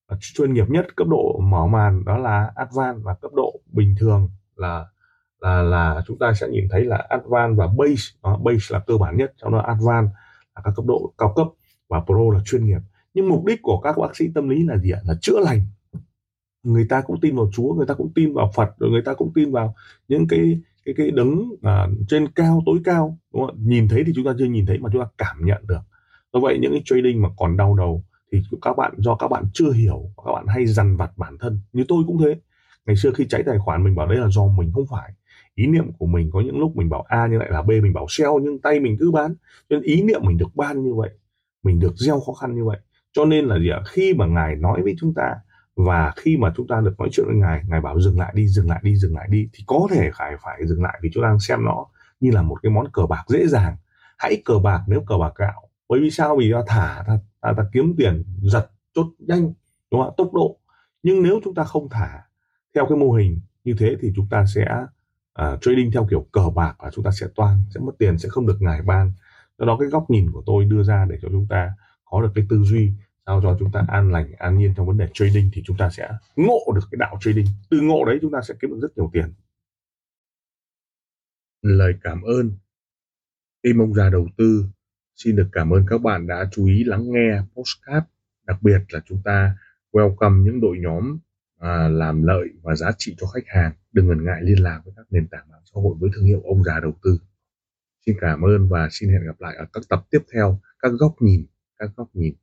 à, 0.07 0.16
chuyên 0.21 0.53
nghiệp 0.55 0.64
nhất 0.68 0.97
cấp 0.97 1.07
độ 1.09 1.40
mở 1.42 1.66
màn 1.66 2.05
đó 2.05 2.18
là 2.18 2.53
advanced 2.55 3.03
và 3.05 3.14
cấp 3.14 3.33
độ 3.35 3.61
bình 3.73 3.95
thường 4.01 4.29
là 4.57 4.87
là 5.40 5.62
là 5.62 6.03
chúng 6.07 6.18
ta 6.18 6.33
sẽ 6.33 6.49
nhìn 6.49 6.64
thấy 6.71 6.85
là 6.85 7.07
advanced 7.09 7.59
và 7.59 7.66
base 7.66 8.03
đó, 8.23 8.38
base 8.45 8.66
là 8.68 8.79
cơ 8.79 8.97
bản 8.97 9.16
nhất 9.16 9.33
trong 9.37 9.53
đó 9.53 9.59
advanced 9.59 10.12
là 10.55 10.62
các 10.64 10.73
cấp 10.77 10.85
độ 10.87 11.12
cao 11.18 11.33
cấp 11.37 11.47
và 11.88 12.01
pro 12.01 12.35
là 12.35 12.40
chuyên 12.45 12.66
nghiệp. 12.66 12.81
Nhưng 13.14 13.29
mục 13.29 13.45
đích 13.45 13.62
của 13.62 13.81
các 13.81 13.99
bác 13.99 14.16
sĩ 14.16 14.25
tâm 14.35 14.49
lý 14.49 14.64
là 14.64 14.79
gì 14.79 14.90
ạ? 14.90 15.01
Là 15.05 15.14
chữa 15.21 15.40
lành 15.40 15.61
người 16.62 16.87
ta 16.88 17.01
cũng 17.07 17.20
tin 17.20 17.37
vào 17.37 17.51
Chúa 17.53 17.75
người 17.75 17.87
ta 17.87 17.94
cũng 17.94 18.12
tin 18.14 18.33
vào 18.33 18.51
Phật 18.55 18.70
rồi 18.79 18.90
người 18.90 19.03
ta 19.03 19.14
cũng 19.14 19.33
tin 19.35 19.53
vào 19.53 19.75
những 20.09 20.27
cái 20.29 20.61
cái 20.85 20.94
cái 20.98 21.11
đấng 21.11 21.51
à, 21.62 21.87
trên 22.09 22.29
cao 22.29 22.62
tối 22.66 22.79
cao 22.85 23.18
đúng 23.33 23.46
không? 23.46 23.57
nhìn 23.66 23.88
thấy 23.88 24.03
thì 24.07 24.12
chúng 24.14 24.25
ta 24.25 24.33
chưa 24.38 24.44
nhìn 24.44 24.66
thấy 24.66 24.79
mà 24.79 24.90
chúng 24.92 25.03
ta 25.03 25.09
cảm 25.18 25.44
nhận 25.44 25.66
được. 25.66 25.81
Do 26.33 26.40
vậy 26.40 26.59
những 26.61 26.72
cái 26.72 26.83
trading 26.85 27.22
mà 27.22 27.29
còn 27.37 27.57
đau 27.57 27.75
đầu 27.75 28.05
thì 28.33 28.38
các 28.62 28.77
bạn 28.77 28.92
do 28.98 29.14
các 29.14 29.29
bạn 29.29 29.44
chưa 29.53 29.72
hiểu 29.72 30.11
các 30.25 30.33
bạn 30.33 30.46
hay 30.46 30.66
dằn 30.66 30.96
vặt 30.96 31.11
bản 31.16 31.38
thân. 31.38 31.61
Như 31.72 31.85
tôi 31.88 32.03
cũng 32.07 32.18
thế. 32.18 32.40
Ngày 32.87 32.96
xưa 32.96 33.11
khi 33.14 33.27
cháy 33.29 33.42
tài 33.46 33.59
khoản 33.59 33.85
mình 33.85 33.94
bảo 33.94 34.07
đấy 34.07 34.18
là 34.18 34.29
do 34.29 34.46
mình 34.46 34.72
không 34.75 34.87
phải. 34.90 35.12
Ý 35.55 35.66
niệm 35.66 35.92
của 35.98 36.07
mình 36.07 36.31
có 36.33 36.40
những 36.40 36.59
lúc 36.59 36.77
mình 36.77 36.88
bảo 36.88 37.03
a 37.09 37.27
nhưng 37.31 37.38
lại 37.38 37.51
là 37.51 37.62
b 37.62 37.68
mình 37.68 37.92
bảo 37.92 38.07
sell 38.09 38.31
nhưng 38.42 38.59
tay 38.59 38.81
mình 38.81 38.96
cứ 39.01 39.11
bán. 39.11 39.35
Cho 39.68 39.77
nên 39.77 39.83
ý 39.83 40.03
niệm 40.03 40.20
mình 40.25 40.38
được 40.38 40.57
ban 40.57 40.83
như 40.85 40.94
vậy 40.94 41.11
mình 41.62 41.79
được 41.81 41.96
gieo 41.96 42.20
khó 42.20 42.33
khăn 42.33 42.55
như 42.55 42.64
vậy. 42.64 42.79
Cho 43.12 43.25
nên 43.25 43.44
là 43.44 43.59
gì 43.59 43.68
ạ? 43.70 43.81
Khi 43.87 44.14
mà 44.14 44.27
ngài 44.27 44.57
nói 44.57 44.83
với 44.83 44.94
chúng 44.98 45.14
ta 45.14 45.35
và 45.76 46.12
khi 46.16 46.37
mà 46.37 46.52
chúng 46.56 46.66
ta 46.66 46.80
được 46.80 46.94
nói 46.98 47.08
chuyện 47.12 47.26
với 47.26 47.37
ngài 47.37 47.62
ngài 47.68 47.80
bảo 47.80 48.00
dừng 48.00 48.18
lại 48.18 48.32
đi 48.35 48.48
dừng 48.48 48.68
lại 48.68 48.80
đi 48.82 48.96
dừng 48.96 49.14
lại 49.14 49.28
đi 49.30 49.48
thì 49.52 49.64
có 49.66 49.88
thể 49.90 50.11
phải 50.18 50.37
phải 50.42 50.66
dừng 50.66 50.82
lại 50.82 50.98
vì 51.02 51.11
chúng 51.14 51.22
ta 51.22 51.28
đang 51.28 51.40
xem 51.40 51.64
nó 51.64 51.87
như 52.22 52.30
là 52.30 52.42
một 52.42 52.62
cái 52.62 52.72
món 52.72 52.88
cờ 52.92 53.06
bạc 53.06 53.24
dễ 53.28 53.46
dàng. 53.46 53.76
Hãy 54.18 54.42
cờ 54.44 54.58
bạc 54.58 54.82
nếu 54.87 55.00
cờ 55.06 55.18
bạc 55.18 55.32
gạo. 55.37 55.68
Bởi 55.88 56.00
vì 56.00 56.11
sao? 56.11 56.37
Vì 56.37 56.52
ta 56.52 56.62
thả 56.66 57.04
ta, 57.06 57.18
ta, 57.40 57.52
ta 57.56 57.64
kiếm 57.72 57.94
tiền 57.96 58.24
giật 58.42 58.70
chốt 58.94 59.06
nhanh 59.18 59.52
đúng 59.90 60.00
không 60.00 60.11
ạ? 60.11 60.14
Tốc 60.16 60.35
độ. 60.35 60.58
Nhưng 61.02 61.22
nếu 61.22 61.40
chúng 61.44 61.54
ta 61.54 61.64
không 61.64 61.88
thả 61.88 62.22
theo 62.74 62.87
cái 62.88 62.98
mô 62.98 63.12
hình 63.12 63.40
như 63.64 63.74
thế 63.78 63.96
thì 64.00 64.12
chúng 64.16 64.26
ta 64.30 64.44
sẽ 64.54 64.66
uh, 65.42 65.61
trading 65.61 65.90
theo 65.92 66.06
kiểu 66.11 66.26
cờ 66.32 66.50
bạc 66.54 66.74
và 66.78 66.90
chúng 66.90 67.04
ta 67.04 67.11
sẽ 67.11 67.26
toan 67.35 67.64
sẽ 67.74 67.80
mất 67.80 67.92
tiền 67.98 68.18
sẽ 68.18 68.28
không 68.28 68.46
được 68.46 68.56
ngài 68.61 68.82
ban. 68.82 69.12
Do 69.58 69.66
đó 69.66 69.76
cái 69.80 69.88
góc 69.88 70.11
nhìn 70.11 70.30
của 70.32 70.42
tôi 70.46 70.64
đưa 70.64 70.82
ra 70.82 71.06
để 71.11 71.18
cho 71.22 71.28
chúng 71.32 71.46
ta 71.48 71.72
có 72.04 72.22
được 72.22 72.32
cái 72.35 72.46
tư 72.48 72.62
duy 72.62 72.92
sao 73.26 73.40
cho 73.42 73.56
chúng 73.58 73.72
ta 73.72 73.85
an 73.88 74.12
lành 74.12 74.32
an 74.38 74.58
nhiên 74.58 74.74
trong 74.76 74.87
vấn 74.87 74.98
đề 74.98 75.08
trading 75.14 75.50
thì 75.52 75.62
chúng 75.64 75.76
ta 75.76 75.90
sẽ 75.90 76.11
ngộ 76.37 76.72
được 76.74 76.88
cái 76.90 76.96
đạo 76.98 77.18
trading. 77.20 77.46
Từ 77.70 77.80
ngộ 77.80 78.04
đấy 78.04 78.18
chúng 78.22 78.32
ta 78.32 78.40
sẽ 78.48 78.54
kiếm 78.61 78.70
được 78.70 78.78
rất 78.82 78.96
nhiều 78.96 79.11
tiền. 79.12 79.32
Lời 81.62 81.94
cảm 82.02 82.22
ơn. 82.22 82.50
Team 83.62 83.78
ông 83.78 83.94
già 83.94 84.11
đầu 84.11 84.28
tư 84.37 84.64
xin 85.16 85.37
được 85.37 85.48
cảm 85.52 85.70
ơn 85.70 85.85
các 85.88 85.98
bạn 85.98 86.26
đã 86.26 86.48
chú 86.52 86.66
ý 86.66 86.85
lắng 86.85 87.04
nghe 87.12 87.40
postcard 87.54 88.06
đặc 88.46 88.62
biệt 88.62 88.78
là 88.88 89.00
chúng 89.06 89.22
ta 89.24 89.56
welcome 89.92 90.42
những 90.42 90.61
đội 90.61 90.78
nhóm 90.78 91.18
à, 91.58 91.88
làm 91.88 92.22
lợi 92.22 92.48
và 92.62 92.74
giá 92.74 92.90
trị 92.98 93.14
cho 93.18 93.26
khách 93.26 93.46
hàng. 93.46 93.72
Đừng 93.92 94.08
ngần 94.08 94.24
ngại 94.24 94.40
liên 94.42 94.62
lạc 94.62 94.80
với 94.85 94.94
các 94.96 95.06
nền 95.11 95.28
tảng 95.28 95.50
mạng 95.50 95.62
xã 95.64 95.80
hội 95.80 95.96
với 95.98 96.11
thương 96.14 96.24
hiệu 96.24 96.42
ông 96.44 96.64
già 96.64 96.80
đầu 96.80 96.92
tư. 97.02 97.18
Xin 98.06 98.16
cảm 98.20 98.42
ơn 98.42 98.68
và 98.68 98.88
xin 98.90 99.11
hẹn 99.11 99.26
gặp 99.26 99.40
lại 99.40 99.56
ở 99.56 99.66
các 99.72 99.82
tập 99.88 100.06
tiếp 100.11 100.20
theo. 100.35 100.61
Các 100.78 100.92
góc 100.98 101.14
nhìn 101.20 101.46
các 101.78 101.90
góc 101.96 102.08
nhìn. 102.12 102.35